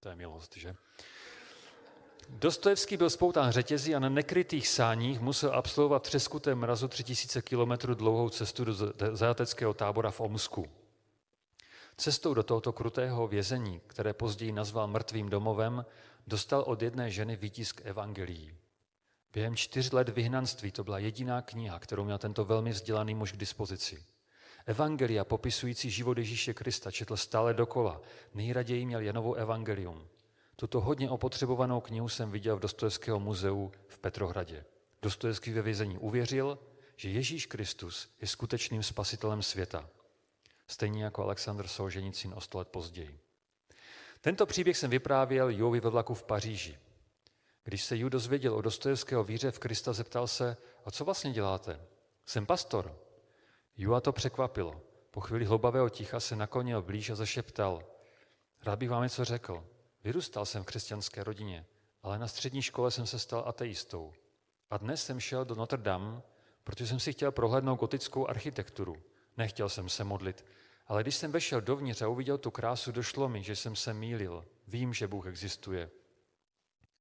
To 0.00 0.08
je 0.08 0.16
milost, 0.16 0.56
že? 0.56 0.74
Dostojevský 2.28 2.96
byl 2.96 3.10
spoután 3.10 3.52
řetězí 3.52 3.94
a 3.94 3.98
na 3.98 4.08
nekrytých 4.08 4.68
sáních 4.68 5.20
musel 5.20 5.54
absolvovat 5.54 6.02
třeskuté 6.02 6.54
mrazu 6.54 6.88
3000 6.88 7.42
km 7.42 7.72
dlouhou 7.94 8.28
cestu 8.28 8.64
do 8.64 8.74
zajateckého 9.12 9.74
tábora 9.74 10.10
v 10.10 10.20
Omsku. 10.20 10.66
Cestou 11.96 12.34
do 12.34 12.42
tohoto 12.42 12.72
krutého 12.72 13.28
vězení, 13.28 13.80
které 13.86 14.12
později 14.12 14.52
nazval 14.52 14.86
mrtvým 14.86 15.28
domovem, 15.28 15.84
dostal 16.26 16.62
od 16.66 16.82
jedné 16.82 17.10
ženy 17.10 17.36
výtisk 17.36 17.80
evangelií. 17.84 18.54
Během 19.32 19.56
čtyř 19.56 19.92
let 19.92 20.08
vyhnanství 20.08 20.72
to 20.72 20.84
byla 20.84 20.98
jediná 20.98 21.42
kniha, 21.42 21.78
kterou 21.78 22.04
měl 22.04 22.18
tento 22.18 22.44
velmi 22.44 22.70
vzdělaný 22.70 23.14
muž 23.14 23.32
k 23.32 23.36
dispozici. 23.36 24.04
Evangelia 24.66 25.24
popisující 25.24 25.90
život 25.90 26.18
Ježíše 26.18 26.54
Krista 26.54 26.90
četl 26.90 27.16
stále 27.16 27.54
dokola. 27.54 28.00
Nejraději 28.34 28.86
měl 28.86 29.00
Janovo 29.00 29.34
evangelium. 29.34 30.08
Tuto 30.56 30.80
hodně 30.80 31.10
opotřebovanou 31.10 31.80
knihu 31.80 32.08
jsem 32.08 32.30
viděl 32.30 32.56
v 32.56 32.60
Dostojevského 32.60 33.20
muzeu 33.20 33.72
v 33.88 33.98
Petrohradě. 33.98 34.64
Dostojevský 35.02 35.52
ve 35.52 35.62
vězení 35.62 35.98
uvěřil, 35.98 36.58
že 36.96 37.10
Ježíš 37.10 37.46
Kristus 37.46 38.08
je 38.20 38.28
skutečným 38.28 38.82
spasitelem 38.82 39.42
světa. 39.42 39.90
Stejně 40.68 41.04
jako 41.04 41.22
Aleksandr 41.22 41.66
Solženicin 41.66 42.32
o 42.34 42.40
sto 42.40 42.58
let 42.58 42.68
později. 42.68 43.23
Tento 44.24 44.46
příběh 44.46 44.76
jsem 44.76 44.90
vyprávěl 44.90 45.50
Jovi 45.50 45.80
ve 45.80 45.90
vlaku 45.90 46.14
v 46.14 46.22
Paříži. 46.22 46.78
Když 47.64 47.84
se 47.84 47.96
Ju 47.96 48.08
dozvěděl 48.08 48.54
o 48.54 48.62
Dostojevského 48.62 49.24
víře 49.24 49.50
v 49.50 49.58
Krista, 49.58 49.92
zeptal 49.92 50.26
se, 50.26 50.56
a 50.84 50.90
co 50.90 51.04
vlastně 51.04 51.32
děláte? 51.32 51.80
Jsem 52.26 52.46
pastor. 52.46 52.98
Jua 53.76 54.00
to 54.00 54.12
překvapilo. 54.12 54.80
Po 55.10 55.20
chvíli 55.20 55.44
hlubavého 55.44 55.88
ticha 55.88 56.20
se 56.20 56.36
naklonil 56.36 56.82
blíž 56.82 57.10
a 57.10 57.14
zašeptal. 57.14 57.84
Rád 58.62 58.78
bych 58.78 58.90
vám 58.90 59.02
něco 59.02 59.24
řekl. 59.24 59.64
Vyrůstal 60.04 60.46
jsem 60.46 60.62
v 60.62 60.66
křesťanské 60.66 61.24
rodině, 61.24 61.66
ale 62.02 62.18
na 62.18 62.28
střední 62.28 62.62
škole 62.62 62.90
jsem 62.90 63.06
se 63.06 63.18
stal 63.18 63.44
ateistou. 63.46 64.12
A 64.70 64.76
dnes 64.76 65.04
jsem 65.04 65.20
šel 65.20 65.44
do 65.44 65.54
Notre 65.54 65.82
Dame, 65.82 66.22
protože 66.64 66.86
jsem 66.86 67.00
si 67.00 67.12
chtěl 67.12 67.32
prohlédnout 67.32 67.80
gotickou 67.80 68.28
architekturu. 68.28 68.96
Nechtěl 69.36 69.68
jsem 69.68 69.88
se 69.88 70.04
modlit, 70.04 70.44
ale 70.86 71.02
když 71.02 71.14
jsem 71.14 71.32
vešel 71.32 71.60
dovnitř 71.60 72.02
a 72.02 72.08
uviděl 72.08 72.38
tu 72.38 72.50
krásu, 72.50 72.92
došlo 72.92 73.28
mi, 73.28 73.42
že 73.42 73.56
jsem 73.56 73.76
se 73.76 73.94
mýlil. 73.94 74.44
Vím, 74.68 74.94
že 74.94 75.08
Bůh 75.08 75.26
existuje. 75.26 75.90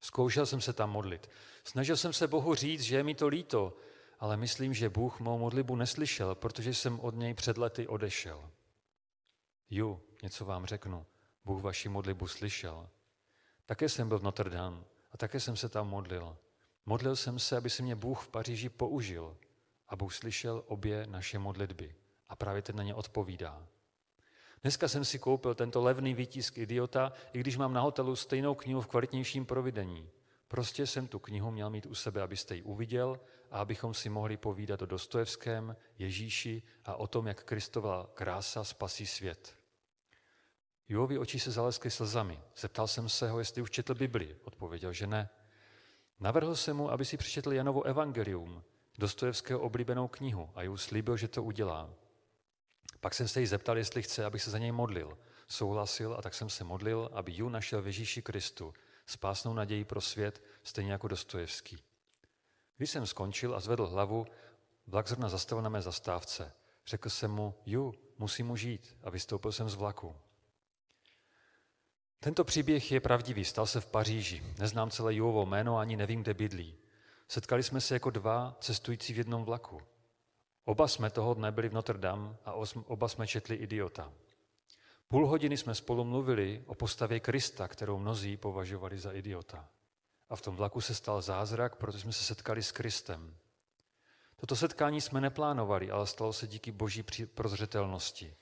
Zkoušel 0.02 0.46
jsem 0.46 0.62
se 0.62 0.74
tam 0.74 0.90
modlit. 0.90 1.30
Snažil 1.64 1.98
jsem 1.98 2.14
se 2.14 2.28
Bohu 2.28 2.56
říct, 2.56 2.82
že 2.82 2.96
je 2.96 3.04
mi 3.04 3.16
to 3.16 3.28
líto, 3.28 3.78
ale 4.20 4.38
myslím, 4.38 4.74
že 4.74 4.90
Bůh 4.90 5.20
mou 5.20 5.38
modlibu 5.38 5.76
neslyšel, 5.76 6.36
protože 6.36 6.74
jsem 6.74 7.00
od 7.00 7.16
něj 7.16 7.34
před 7.34 7.58
lety 7.58 7.88
odešel. 7.88 8.50
Ju, 9.70 10.02
něco 10.24 10.46
vám 10.46 10.66
řeknu. 10.66 11.06
Bůh 11.46 11.62
vaši 11.62 11.90
modlibu 11.90 12.28
slyšel. 12.28 12.90
Také 13.66 13.90
jsem 13.90 14.08
byl 14.08 14.20
v 14.20 14.24
Notre 14.24 14.50
Dame 14.50 14.84
a 15.12 15.18
také 15.18 15.40
jsem 15.40 15.56
se 15.56 15.70
tam 15.70 15.90
modlil. 15.90 16.38
Modlil 16.86 17.16
jsem 17.16 17.40
se, 17.40 17.58
aby 17.58 17.70
se 17.70 17.84
mě 17.84 17.96
Bůh 17.96 18.24
v 18.24 18.28
Paříži 18.28 18.70
použil 18.70 19.38
a 19.90 19.96
Bůh 19.96 20.14
slyšel 20.14 20.64
obě 20.68 21.08
naše 21.08 21.40
modlitby 21.40 21.96
a 22.30 22.36
právě 22.36 22.62
ten 22.62 22.76
na 22.76 22.84
ně 22.84 22.96
odpovídá. 22.96 23.68
Dneska 24.64 24.88
jsem 24.88 25.06
si 25.06 25.20
koupil 25.20 25.56
tento 25.56 25.82
levný 25.82 26.14
výtisk 26.14 26.58
Idiota, 26.58 27.14
i 27.34 27.40
když 27.40 27.58
mám 27.58 27.74
na 27.74 27.82
hotelu 27.82 28.16
stejnou 28.16 28.56
knihu 28.56 28.82
v 28.82 28.88
kvalitnějším 28.88 29.46
provedení. 29.46 30.10
Prostě 30.48 30.88
jsem 30.88 31.08
tu 31.08 31.20
knihu 31.20 31.52
měl 31.52 31.70
mít 31.70 31.86
u 31.86 31.96
sebe, 31.96 32.22
abyste 32.22 32.56
ji 32.56 32.64
uviděl 32.64 33.20
a 33.52 33.60
abychom 33.60 33.94
si 33.94 34.10
mohli 34.10 34.38
povídat 34.38 34.82
o 34.82 34.86
Dostojevském, 34.86 35.76
Ježíši 36.00 36.64
a 36.86 36.96
o 36.96 37.08
tom, 37.08 37.28
jak 37.28 37.44
Kristova 37.44 38.10
krása 38.14 38.64
spasí 38.64 39.06
svět. 39.08 39.58
Jovi 40.90 41.18
oči 41.18 41.40
se 41.40 41.52
zaleskly 41.52 41.92
slzami. 41.92 42.40
Zeptal 42.58 42.88
jsem 42.88 43.10
se 43.10 43.30
ho, 43.30 43.40
jestli 43.40 43.62
už 43.62 43.72
četl 43.72 43.96
Bibli. 43.96 44.36
Odpověděl, 44.44 44.94
že 44.94 45.08
ne. 45.08 45.30
Navrhl 46.20 46.56
jsem 46.56 46.78
mu, 46.78 46.92
aby 46.92 47.06
si 47.06 47.18
přečetl 47.18 47.54
Janovo 47.54 47.84
evangelium, 47.84 48.64
Dostojevského 49.00 49.60
oblíbenou 49.60 50.08
knihu 50.08 50.50
a 50.56 50.64
ju 50.64 50.78
slíbil, 50.78 51.18
že 51.18 51.28
to 51.28 51.44
udělá. 51.44 51.90
Pak 53.04 53.14
jsem 53.14 53.28
se 53.28 53.40
jí 53.40 53.48
zeptal, 53.48 53.78
jestli 53.78 54.02
chce, 54.02 54.26
abych 54.26 54.42
se 54.42 54.52
za 54.52 54.58
něj 54.58 54.72
modlil. 54.72 55.18
Souhlasil 55.48 56.16
a 56.18 56.22
tak 56.22 56.34
jsem 56.34 56.50
se 56.50 56.64
modlil, 56.64 57.10
aby 57.14 57.32
Ju 57.36 57.50
našel 57.50 57.82
v 57.82 57.86
Ježíši 57.86 58.22
Kristu, 58.22 58.74
spásnou 59.06 59.54
naději 59.54 59.86
pro 59.86 60.02
svět, 60.02 60.44
stejně 60.64 60.92
jako 60.92 61.08
Dostojevský. 61.08 61.78
Když 62.78 62.92
jsem 62.92 63.08
skončil 63.08 63.56
a 63.56 63.60
zvedl 63.60 63.88
hlavu, 63.88 64.26
vlak 64.88 65.08
zrovna 65.08 65.30
zastavil 65.30 65.62
na 65.62 65.70
mé 65.70 65.82
zastávce. 65.82 66.54
Řekl 66.88 67.10
jsem 67.10 67.32
mu, 67.32 67.54
Ju, 67.66 67.94
musím 68.18 68.48
mu 68.48 68.56
žít 68.56 68.96
a 69.04 69.10
vystoupil 69.10 69.52
jsem 69.52 69.70
z 69.70 69.76
vlaku. 69.76 70.16
Tento 72.20 72.44
příběh 72.44 72.92
je 72.92 73.00
pravdivý, 73.00 73.46
stal 73.46 73.68
se 73.68 73.82
v 73.82 73.86
Paříži. 73.86 74.44
Neznám 74.60 74.92
celé 74.92 75.16
Juovo 75.16 75.46
jméno, 75.46 75.78
ani 75.78 75.98
nevím, 75.98 76.22
kde 76.22 76.34
bydlí. 76.34 76.78
Setkali 77.28 77.64
jsme 77.64 77.82
se 77.82 77.96
jako 77.96 78.10
dva 78.10 78.58
cestující 78.60 79.14
v 79.14 79.18
jednom 79.18 79.44
vlaku. 79.44 79.82
Oba 80.66 80.88
jsme 80.88 81.10
toho 81.10 81.34
dne 81.34 81.52
byli 81.52 81.70
v 81.70 81.74
Notre 81.74 81.98
Dame 81.98 82.36
a 82.46 82.54
oba 82.88 83.08
jsme 83.08 83.28
četli 83.28 83.56
Idiota. 83.56 84.12
Půl 85.08 85.28
hodiny 85.28 85.58
jsme 85.58 85.76
spolu 85.76 86.04
mluvili 86.04 86.64
o 86.66 86.76
postavě 86.76 87.20
Krista, 87.20 87.68
kterou 87.68 88.00
mnozí 88.00 88.38
považovali 88.38 88.98
za 88.98 89.12
idiota. 89.12 89.70
A 90.30 90.36
v 90.36 90.42
tom 90.42 90.56
vlaku 90.56 90.82
se 90.82 90.96
stal 90.96 91.22
zázrak, 91.22 91.76
protože 91.76 92.00
jsme 92.00 92.14
se 92.14 92.24
setkali 92.24 92.64
s 92.64 92.72
Kristem. 92.72 93.38
Toto 94.36 94.56
setkání 94.56 95.02
jsme 95.02 95.22
neplánovali, 95.22 95.92
ale 95.92 96.08
stalo 96.08 96.34
se 96.34 96.48
díky 96.48 96.72
boží 96.72 97.04
prozřetelnosti. 97.34 98.36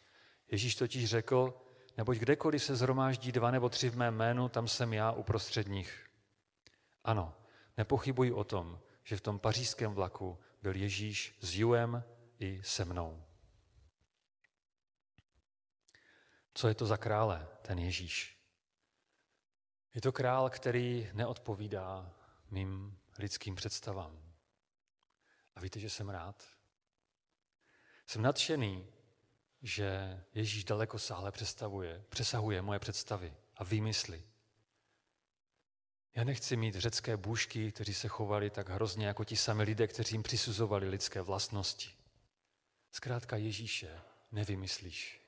Ježíš 0.51 0.75
totiž 0.75 1.05
řekl, 1.05 1.53
neboť 1.97 2.17
kdekoliv 2.17 2.63
se 2.63 2.75
zhromáždí 2.75 3.31
dva 3.31 3.51
nebo 3.51 3.69
tři 3.69 3.89
v 3.89 3.97
mém 3.97 4.15
jménu, 4.15 4.49
tam 4.49 4.67
jsem 4.67 4.93
já 4.93 5.11
uprostřed 5.11 5.67
nich. 5.67 6.05
Ano, 7.03 7.33
nepochybuji 7.77 8.31
o 8.31 8.43
tom, 8.43 8.79
že 9.03 9.17
v 9.17 9.21
tom 9.21 9.39
pařížském 9.39 9.93
vlaku 9.93 10.37
byl 10.61 10.75
Ježíš 10.75 11.37
s 11.41 11.55
Juem 11.55 12.03
i 12.39 12.61
se 12.63 12.85
mnou. 12.85 13.25
Co 16.53 16.67
je 16.67 16.75
to 16.75 16.85
za 16.85 16.97
krále, 16.97 17.47
ten 17.61 17.79
Ježíš? 17.79 18.37
Je 19.95 20.01
to 20.01 20.11
král, 20.11 20.49
který 20.49 21.09
neodpovídá 21.13 22.13
mým 22.49 22.99
lidským 23.19 23.55
představám. 23.55 24.33
A 25.55 25.59
víte, 25.59 25.79
že 25.79 25.89
jsem 25.89 26.09
rád? 26.09 26.47
Jsem 28.07 28.21
nadšený, 28.21 28.87
že 29.61 30.21
Ježíš 30.33 30.63
daleko 30.63 30.99
sáhle 30.99 31.31
představuje, 31.31 32.05
přesahuje 32.09 32.61
moje 32.61 32.79
představy 32.79 33.37
a 33.55 33.63
výmysly. 33.63 34.30
Já 36.15 36.23
nechci 36.23 36.57
mít 36.57 36.75
řecké 36.75 37.17
bůžky, 37.17 37.71
kteří 37.71 37.93
se 37.93 38.07
chovali 38.07 38.49
tak 38.49 38.69
hrozně 38.69 39.07
jako 39.07 39.23
ti 39.23 39.35
sami 39.35 39.63
lidé, 39.63 39.87
kteří 39.87 40.15
jim 40.15 40.23
přisuzovali 40.23 40.89
lidské 40.89 41.21
vlastnosti. 41.21 41.89
Zkrátka 42.91 43.37
Ježíše 43.37 44.01
nevymyslíš. 44.31 45.21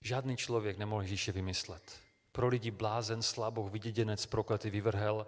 Žádný 0.00 0.36
člověk 0.36 0.78
nemohl 0.78 1.02
Ježíše 1.02 1.32
vymyslet. 1.32 2.00
Pro 2.32 2.48
lidi 2.48 2.70
blázen, 2.70 3.22
slaboch, 3.22 3.72
vyděděnec, 3.72 4.26
prokletý 4.26 4.70
vyvrhel, 4.70 5.26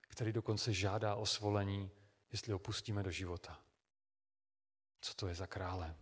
který 0.00 0.32
dokonce 0.32 0.72
žádá 0.72 1.14
o 1.14 1.26
svolení, 1.26 1.90
jestli 2.32 2.52
ho 2.52 2.58
pustíme 2.58 3.02
do 3.02 3.10
života. 3.10 3.60
Co 5.00 5.14
to 5.14 5.28
je 5.28 5.34
za 5.34 5.46
krále? 5.46 5.96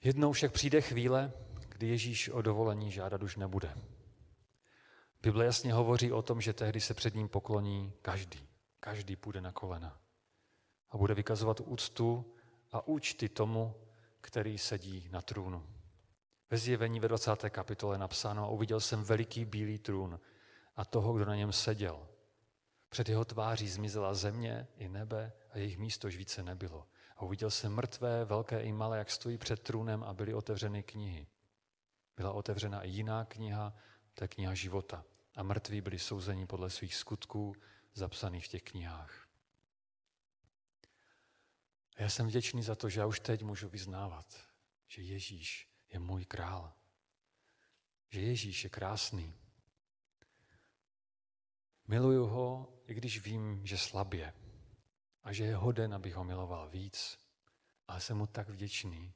Jednou 0.00 0.32
však 0.32 0.52
přijde 0.52 0.80
chvíle, 0.80 1.32
kdy 1.68 1.86
Ježíš 1.88 2.28
o 2.28 2.42
dovolení 2.42 2.92
žádat 2.92 3.22
už 3.22 3.36
nebude. 3.36 3.74
Bible 5.22 5.44
jasně 5.44 5.72
hovoří 5.72 6.12
o 6.12 6.22
tom, 6.22 6.40
že 6.40 6.52
tehdy 6.52 6.80
se 6.80 6.94
před 6.94 7.14
ním 7.14 7.28
pokloní 7.28 7.92
každý. 8.02 8.48
Každý 8.80 9.16
půjde 9.16 9.40
na 9.40 9.52
kolena 9.52 10.00
a 10.90 10.96
bude 10.96 11.14
vykazovat 11.14 11.60
úctu 11.60 12.34
a 12.72 12.86
účty 12.86 13.28
tomu, 13.28 13.74
který 14.20 14.58
sedí 14.58 15.08
na 15.12 15.22
trůnu. 15.22 15.66
Ve 16.50 16.58
zjevení 16.58 17.00
ve 17.00 17.08
20. 17.08 17.50
kapitole 17.50 17.98
napsáno 17.98 18.44
a 18.44 18.48
uviděl 18.48 18.80
jsem 18.80 19.04
veliký 19.04 19.44
bílý 19.44 19.78
trůn 19.78 20.20
a 20.76 20.84
toho, 20.84 21.12
kdo 21.12 21.24
na 21.24 21.36
něm 21.36 21.52
seděl. 21.52 22.08
Před 22.88 23.08
jeho 23.08 23.24
tváří 23.24 23.68
zmizela 23.68 24.14
země 24.14 24.68
i 24.76 24.88
nebe 24.88 25.32
a 25.50 25.58
jejich 25.58 25.78
místo 25.78 26.08
už 26.08 26.16
více 26.16 26.42
nebylo. 26.42 26.86
A 27.16 27.22
uviděl 27.22 27.50
jsem 27.50 27.74
mrtvé, 27.74 28.24
velké 28.24 28.60
i 28.60 28.72
malé, 28.72 28.98
jak 28.98 29.10
stojí 29.10 29.38
před 29.38 29.62
trůnem 29.62 30.04
a 30.04 30.14
byly 30.14 30.34
otevřeny 30.34 30.82
knihy. 30.82 31.26
Byla 32.16 32.32
otevřena 32.32 32.82
i 32.82 32.88
jiná 32.88 33.24
kniha, 33.24 33.74
to 34.18 34.24
je 34.24 34.28
kniha 34.28 34.54
života. 34.54 35.04
A 35.34 35.42
mrtví 35.42 35.80
byli 35.80 35.98
souzeni 35.98 36.46
podle 36.46 36.70
svých 36.70 36.94
skutků 36.94 37.54
zapsaných 37.94 38.44
v 38.44 38.48
těch 38.48 38.62
knihách. 38.62 39.28
A 41.96 42.02
já 42.02 42.10
jsem 42.10 42.26
vděčný 42.26 42.62
za 42.62 42.74
to, 42.74 42.88
že 42.88 43.00
já 43.00 43.06
už 43.06 43.20
teď 43.20 43.42
můžu 43.42 43.68
vyznávat, 43.68 44.40
že 44.88 45.02
Ježíš 45.02 45.68
je 45.88 45.98
můj 45.98 46.24
král. 46.24 46.72
Že 48.08 48.20
Ježíš 48.20 48.64
je 48.64 48.70
krásný. 48.70 49.34
Miluju 51.86 52.26
ho, 52.26 52.72
i 52.86 52.94
když 52.94 53.20
vím, 53.20 53.66
že 53.66 53.78
slabě. 53.78 54.34
A 55.22 55.32
že 55.32 55.44
je 55.44 55.56
hoden, 55.56 55.94
abych 55.94 56.14
ho 56.14 56.24
miloval 56.24 56.70
víc. 56.70 57.18
Ale 57.88 58.00
jsem 58.00 58.16
mu 58.16 58.26
tak 58.26 58.48
vděčný, 58.48 59.14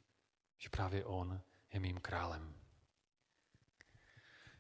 že 0.58 0.68
právě 0.68 1.04
on 1.04 1.42
je 1.72 1.80
mým 1.80 2.00
králem. 2.00 2.61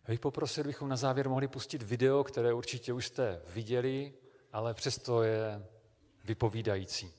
Já 0.08 0.12
bych 0.12 0.20
poprosil, 0.20 0.64
bychom 0.64 0.88
na 0.88 0.96
závěr 0.96 1.28
mohli 1.28 1.48
pustit 1.48 1.82
video, 1.82 2.24
které 2.24 2.52
určitě 2.52 2.92
už 2.92 3.06
jste 3.06 3.42
viděli, 3.54 4.12
ale 4.52 4.74
přesto 4.74 5.22
je 5.22 5.66
vypovídající. 6.24 7.12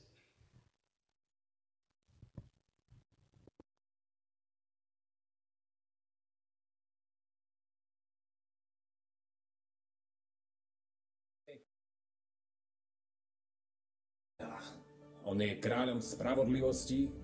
On 15.24 15.40
je 15.40 15.56
kráľom 15.56 16.04
spravodlivosti, 16.04 17.23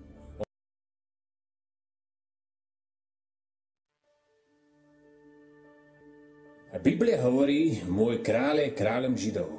Biblia 6.79 7.19
hovorí, 7.19 7.83
môj 7.83 8.23
kráľ 8.23 8.63
je 8.63 8.69
kráľom 8.71 9.19
Židov. 9.19 9.51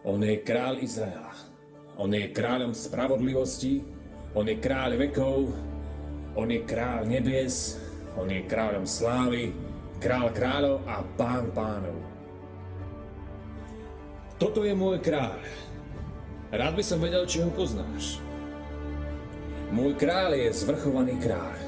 On 0.00 0.16
je 0.16 0.40
kráľ 0.40 0.80
Izraela. 0.80 1.36
On 2.00 2.08
je 2.08 2.24
kráľom 2.32 2.72
spravodlivosti. 2.72 3.84
On 4.32 4.48
je 4.48 4.56
kráľ 4.56 4.96
vekov. 4.96 5.52
On 6.32 6.48
je 6.48 6.64
kráľ 6.64 7.04
nebies. 7.04 7.76
On 8.16 8.24
je 8.24 8.40
kráľom 8.48 8.88
slávy. 8.88 9.52
Král 10.00 10.32
kráľov 10.32 10.80
a 10.88 11.04
pán 11.20 11.52
pánov. 11.52 12.00
Toto 14.40 14.64
je 14.64 14.72
môj 14.72 15.04
kráľ. 15.04 15.36
Rád 16.48 16.80
by 16.80 16.84
som 16.84 17.04
vedel, 17.04 17.28
či 17.28 17.44
ho 17.44 17.52
poznáš. 17.52 18.24
Môj 19.68 20.00
kráľ 20.00 20.32
je 20.40 20.48
zvrchovaný 20.64 21.20
kráľ. 21.20 21.60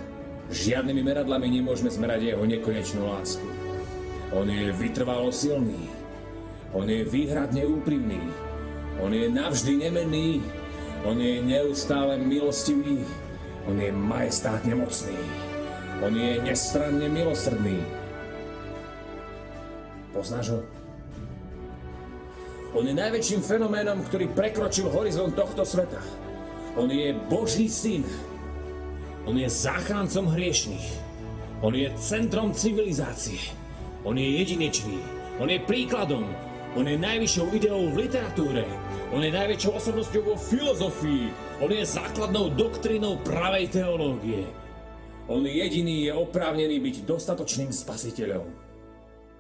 Žiadnymi 0.49 1.05
meradlami 1.05 1.53
nemôžeme 1.53 1.93
zmerať 1.93 2.33
jeho 2.33 2.45
nekonečnú 2.49 3.05
lásku. 3.13 3.64
On 4.35 4.51
je 4.51 4.75
vytrvalo 4.75 5.31
silný. 5.31 5.87
On 6.75 6.83
je 6.91 7.07
výhradne 7.07 7.63
úprimný. 7.71 8.19
On 8.99 9.15
je 9.15 9.31
navždy 9.31 9.79
nemenný. 9.79 10.43
On 11.07 11.15
je 11.15 11.39
neustále 11.39 12.19
milostivý. 12.19 13.07
On 13.71 13.79
je 13.79 13.95
majestátne 13.95 14.75
mocný. 14.75 15.15
On 16.03 16.11
je 16.11 16.43
nestranne 16.43 17.07
milosrdný. 17.07 17.79
Poznáš 20.11 20.59
ho? 20.59 20.61
On 22.75 22.83
je 22.83 22.91
najväčším 22.91 23.39
fenoménom, 23.39 24.03
ktorý 24.03 24.35
prekročil 24.35 24.91
horizont 24.91 25.31
tohto 25.39 25.63
sveta. 25.63 26.03
On 26.75 26.91
je 26.91 27.15
Boží 27.31 27.71
syn. 27.71 28.03
On 29.31 29.39
je 29.39 29.47
záchrancom 29.47 30.27
hriešných. 30.35 30.89
On 31.63 31.71
je 31.71 31.87
centrom 32.03 32.51
civilizácie. 32.51 33.64
On 34.05 34.13
je 34.13 34.29
jedinečný. 34.45 35.01
On 35.41 35.49
je 35.49 35.57
príkladom. 35.65 36.29
On 36.77 36.85
je 36.85 37.01
najvyššou 37.01 37.57
ideou 37.57 37.89
v 37.89 38.05
literatúre. 38.05 38.69
On 39.17 39.25
je 39.25 39.33
najväčšou 39.33 39.81
osobnosťou 39.81 40.23
vo 40.29 40.37
filozofii. 40.37 41.33
On 41.65 41.71
je 41.73 41.83
základnou 41.87 42.53
doktrínou 42.53 43.23
pravej 43.25 43.73
teológie. 43.73 44.45
On 45.25 45.41
jediný 45.41 46.05
je 46.05 46.13
oprávnený 46.13 46.85
byť 46.85 46.97
dostatočným 47.09 47.73
spasiteľom. 47.73 48.45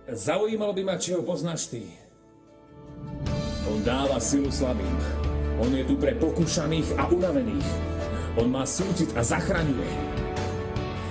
Zaujímalo 0.08 0.72
by 0.72 0.82
ma, 0.84 0.96
či 0.96 1.12
ho 1.12 1.20
poznáš 1.20 1.68
ty. 1.68 1.84
On 3.68 3.80
dáva 3.84 4.16
silu 4.16 4.48
slabým. 4.48 4.96
On 5.60 5.68
je 5.68 5.84
tu 5.84 6.00
pre 6.00 6.16
pokúšaných 6.16 6.96
a 6.96 7.12
unavených. 7.12 7.68
On 8.40 8.48
má 8.48 8.64
súcit 8.64 9.12
a 9.12 9.20
zachraňuje. 9.20 9.92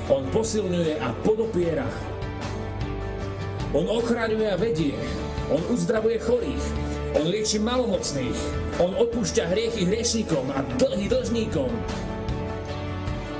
On 0.09 0.25
posilňuje 0.33 0.99
a 0.99 1.09
podopiera. 1.21 1.87
On 3.73 3.89
ochraňuje 3.89 4.47
a 4.53 4.57
vedie. 4.57 4.93
On 5.49 5.57
uzdravuje 5.73 6.21
chorých. 6.21 6.65
On 7.17 7.25
lieči 7.25 7.57
malomocných. 7.57 8.37
On 8.77 8.93
odpúšťa 8.93 9.49
hriechy 9.49 9.89
hriešnikom 9.89 10.45
a 10.53 10.61
dlhy 10.77 11.09
dlžníkom. 11.09 11.73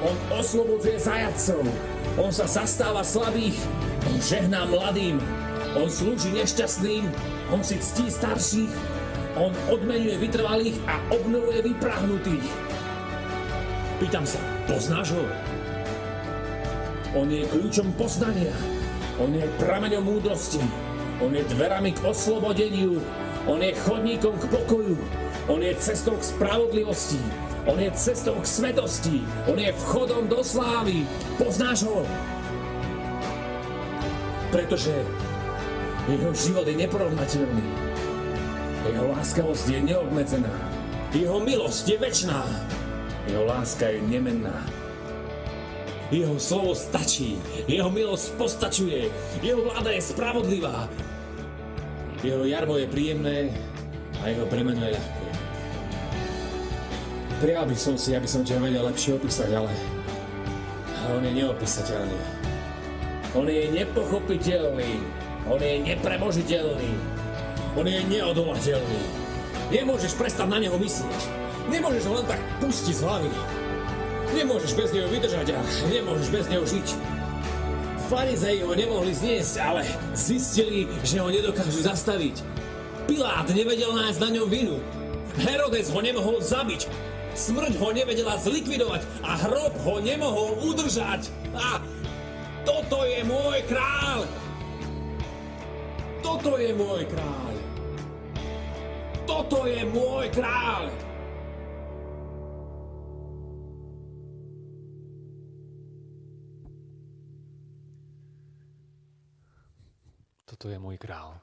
On 0.02 0.18
oslobodzuje 0.34 0.98
zajadcov. 0.98 1.62
On 2.18 2.34
sa 2.34 2.50
zastáva 2.50 3.06
slabých. 3.06 3.62
On 4.10 4.18
žehná 4.18 4.66
mladým. 4.66 5.22
On 5.78 5.86
slúži 5.86 6.34
nešťastným. 6.34 7.06
On 7.54 7.62
si 7.62 7.78
ctí 7.78 8.10
starších. 8.10 8.74
On 9.38 9.54
odmenuje 9.70 10.18
vytrvalých 10.18 10.78
a 10.90 10.98
obnovuje 11.14 11.62
vyprahnutých. 11.62 12.46
Pýtam 14.02 14.26
sa, 14.26 14.42
poznáš 14.66 15.14
ho? 15.14 15.26
On 17.14 17.30
je 17.30 17.46
kľúčom 17.46 17.94
poznania. 17.94 18.73
On 19.22 19.30
je 19.30 19.46
prameňom 19.62 20.02
múdrosti. 20.02 20.62
On 21.22 21.30
je 21.30 21.46
dverami 21.46 21.94
k 21.94 22.02
oslobodeniu. 22.02 22.98
On 23.46 23.62
je 23.62 23.78
chodníkom 23.86 24.34
k 24.42 24.46
pokoju. 24.50 24.98
On 25.46 25.62
je 25.62 25.76
cestou 25.78 26.18
k 26.18 26.24
spravodlivosti. 26.24 27.22
On 27.70 27.78
je 27.78 27.92
cestou 27.94 28.34
k 28.42 28.48
svetosti. 28.48 29.22
On 29.46 29.60
je 29.60 29.70
vchodom 29.70 30.26
do 30.26 30.42
slávy. 30.42 31.06
Poznáš 31.38 31.86
ho? 31.86 32.02
Pretože 34.50 34.92
jeho 36.10 36.32
život 36.34 36.66
je 36.68 36.76
neporovnateľný. 36.76 37.68
Jeho 38.84 39.06
láskavosť 39.16 39.66
je 39.72 39.80
neobmedzená. 39.94 40.56
Jeho 41.14 41.38
milosť 41.40 41.86
je 41.88 41.98
väčší. 42.02 42.34
Jeho 43.30 43.46
láska 43.46 43.88
je 43.94 44.02
nemenná. 44.04 44.83
Jeho 46.14 46.38
slovo 46.38 46.78
stačí. 46.78 47.42
Jeho 47.66 47.90
milosť 47.90 48.38
postačuje. 48.38 49.10
Jeho 49.42 49.66
vláda 49.66 49.90
je 49.90 50.14
spravodlivá. 50.14 50.86
Jeho 52.22 52.46
jarmo 52.46 52.78
je 52.78 52.86
príjemné 52.86 53.50
a 54.22 54.30
jeho 54.30 54.46
bremeno 54.46 54.86
je 54.86 54.94
ľahké. 54.94 55.28
Prijal 57.42 57.66
by 57.66 57.74
som 57.74 57.98
si, 57.98 58.14
aby 58.14 58.30
som 58.30 58.46
ťa 58.46 58.62
vedel 58.62 58.86
lepšie 58.86 59.18
opísať, 59.18 59.58
ale... 59.58 59.74
on 61.18 61.26
je 61.26 61.34
neopísateľný. 61.34 62.20
On 63.34 63.50
je 63.50 63.74
nepochopiteľný. 63.74 65.02
On 65.50 65.58
je 65.58 65.82
nepremožiteľný. 65.82 66.94
On 67.74 67.90
je 67.90 68.00
neodolateľný. 68.06 69.02
Nemôžeš 69.74 70.14
prestať 70.14 70.46
na 70.46 70.62
neho 70.62 70.78
myslieť. 70.78 71.22
Nemôžeš 71.74 72.06
ho 72.06 72.22
len 72.22 72.28
tak 72.30 72.40
pustiť 72.62 73.02
z 73.02 73.02
hlavy. 73.02 73.63
Nemôžeš 74.34 74.74
bez 74.74 74.90
neho 74.90 75.08
vydržať 75.14 75.54
a 75.54 75.60
nemôžeš 75.94 76.28
bez 76.34 76.46
neho 76.50 76.66
žiť. 76.66 76.88
Farizei 78.10 78.66
ho 78.66 78.74
nemohli 78.74 79.14
zniesť, 79.14 79.56
ale 79.62 79.82
zistili, 80.18 80.90
že 81.06 81.22
ho 81.22 81.30
nedokážu 81.30 81.86
zastaviť. 81.86 82.42
Pilát 83.06 83.46
nevedel 83.54 83.94
nájsť 83.94 84.20
na 84.20 84.30
ňom 84.34 84.48
vinu. 84.50 84.78
Herodes 85.38 85.94
ho 85.94 86.00
nemohol 86.02 86.42
zabiť. 86.42 86.90
Smrť 87.34 87.74
ho 87.82 87.90
nevedela 87.90 88.38
zlikvidovať 88.38 89.02
a 89.26 89.32
hrob 89.50 89.74
ho 89.86 89.96
nemohol 90.02 90.62
udržať. 90.66 91.30
A 91.54 91.82
toto 92.66 93.06
je 93.06 93.22
môj 93.26 93.60
kráľ! 93.66 94.30
Toto 96.22 96.56
je 96.56 96.72
môj 96.74 97.04
kráľ! 97.10 97.54
Toto 99.26 99.66
je 99.66 99.82
môj 99.90 100.26
kráľ! 100.32 101.03
Toto 110.54 110.70
je 110.70 110.80
můj 110.80 110.98
král. 110.98 111.42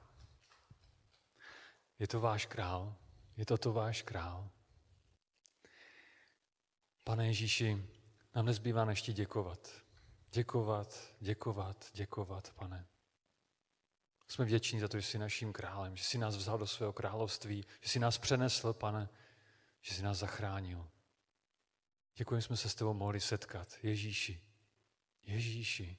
Je 1.99 2.09
to 2.09 2.21
váš 2.21 2.47
král. 2.47 2.97
Je 3.37 3.47
toto 3.47 3.73
váš 3.73 4.03
král. 4.03 4.51
Pane 7.05 7.27
Ježíši, 7.27 7.87
nám 8.35 8.47
nezbývá 8.47 8.85
než 8.85 9.03
ti 9.03 9.13
děkovat. 9.13 9.71
Děkovat, 10.31 11.15
děkovat, 11.21 11.91
děkovat, 11.95 12.53
pane. 12.55 12.87
Jsme 14.29 14.45
vděční 14.45 14.81
za 14.81 14.89
to, 14.89 15.01
že 15.01 15.07
jsi 15.07 15.19
naším 15.19 15.53
králem, 15.53 15.97
že 15.97 16.05
jsi 16.05 16.19
nás 16.19 16.37
vzal 16.37 16.59
do 16.59 16.67
svého 16.67 16.93
království, 16.93 17.67
že 17.81 17.89
jsi 17.89 17.99
nás 17.99 18.19
přenesl, 18.19 18.73
pane, 18.73 19.09
že 19.81 19.95
jsi 19.95 20.03
nás 20.03 20.19
zachránil. 20.19 20.91
Děkuji, 22.15 22.37
že 22.37 22.43
jsme 22.43 22.57
se 22.57 22.69
s 22.69 22.75
tebou 22.75 22.95
mohli 22.95 23.21
setkat. 23.21 23.79
Ježíši, 23.83 24.43
Ježíši, 25.23 25.99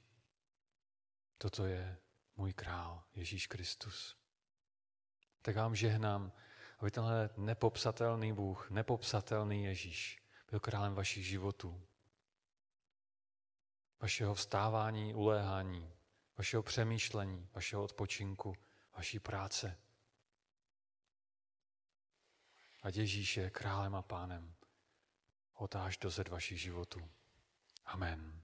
toto 1.38 1.66
je 1.66 2.01
můj 2.36 2.52
král, 2.52 3.04
Ježíš 3.14 3.46
Kristus. 3.46 4.16
Tak 5.42 5.56
vám 5.56 5.74
žehnám, 5.74 6.32
aby 6.78 6.90
tenhle 6.90 7.30
nepopsatelný 7.36 8.32
Bůh, 8.32 8.70
nepopsatelný 8.70 9.64
Ježíš 9.64 10.22
byl 10.52 10.60
králem 10.60 10.94
vašich 10.94 11.26
životů. 11.26 11.86
Vašeho 14.00 14.34
vstávání, 14.34 15.14
uléhání, 15.14 15.92
vašeho 16.36 16.62
přemýšlení, 16.62 17.48
vašeho 17.52 17.84
odpočinku, 17.84 18.56
vaší 18.96 19.18
práce. 19.18 19.78
Ať 22.82 22.96
Ježíš 22.96 23.36
je 23.36 23.50
králem 23.50 23.94
a 23.94 24.02
pánem, 24.02 24.54
otáž 25.54 25.98
do 25.98 26.10
zed 26.10 26.28
vašich 26.28 26.60
životů. 26.60 27.10
Amen. 27.84 28.41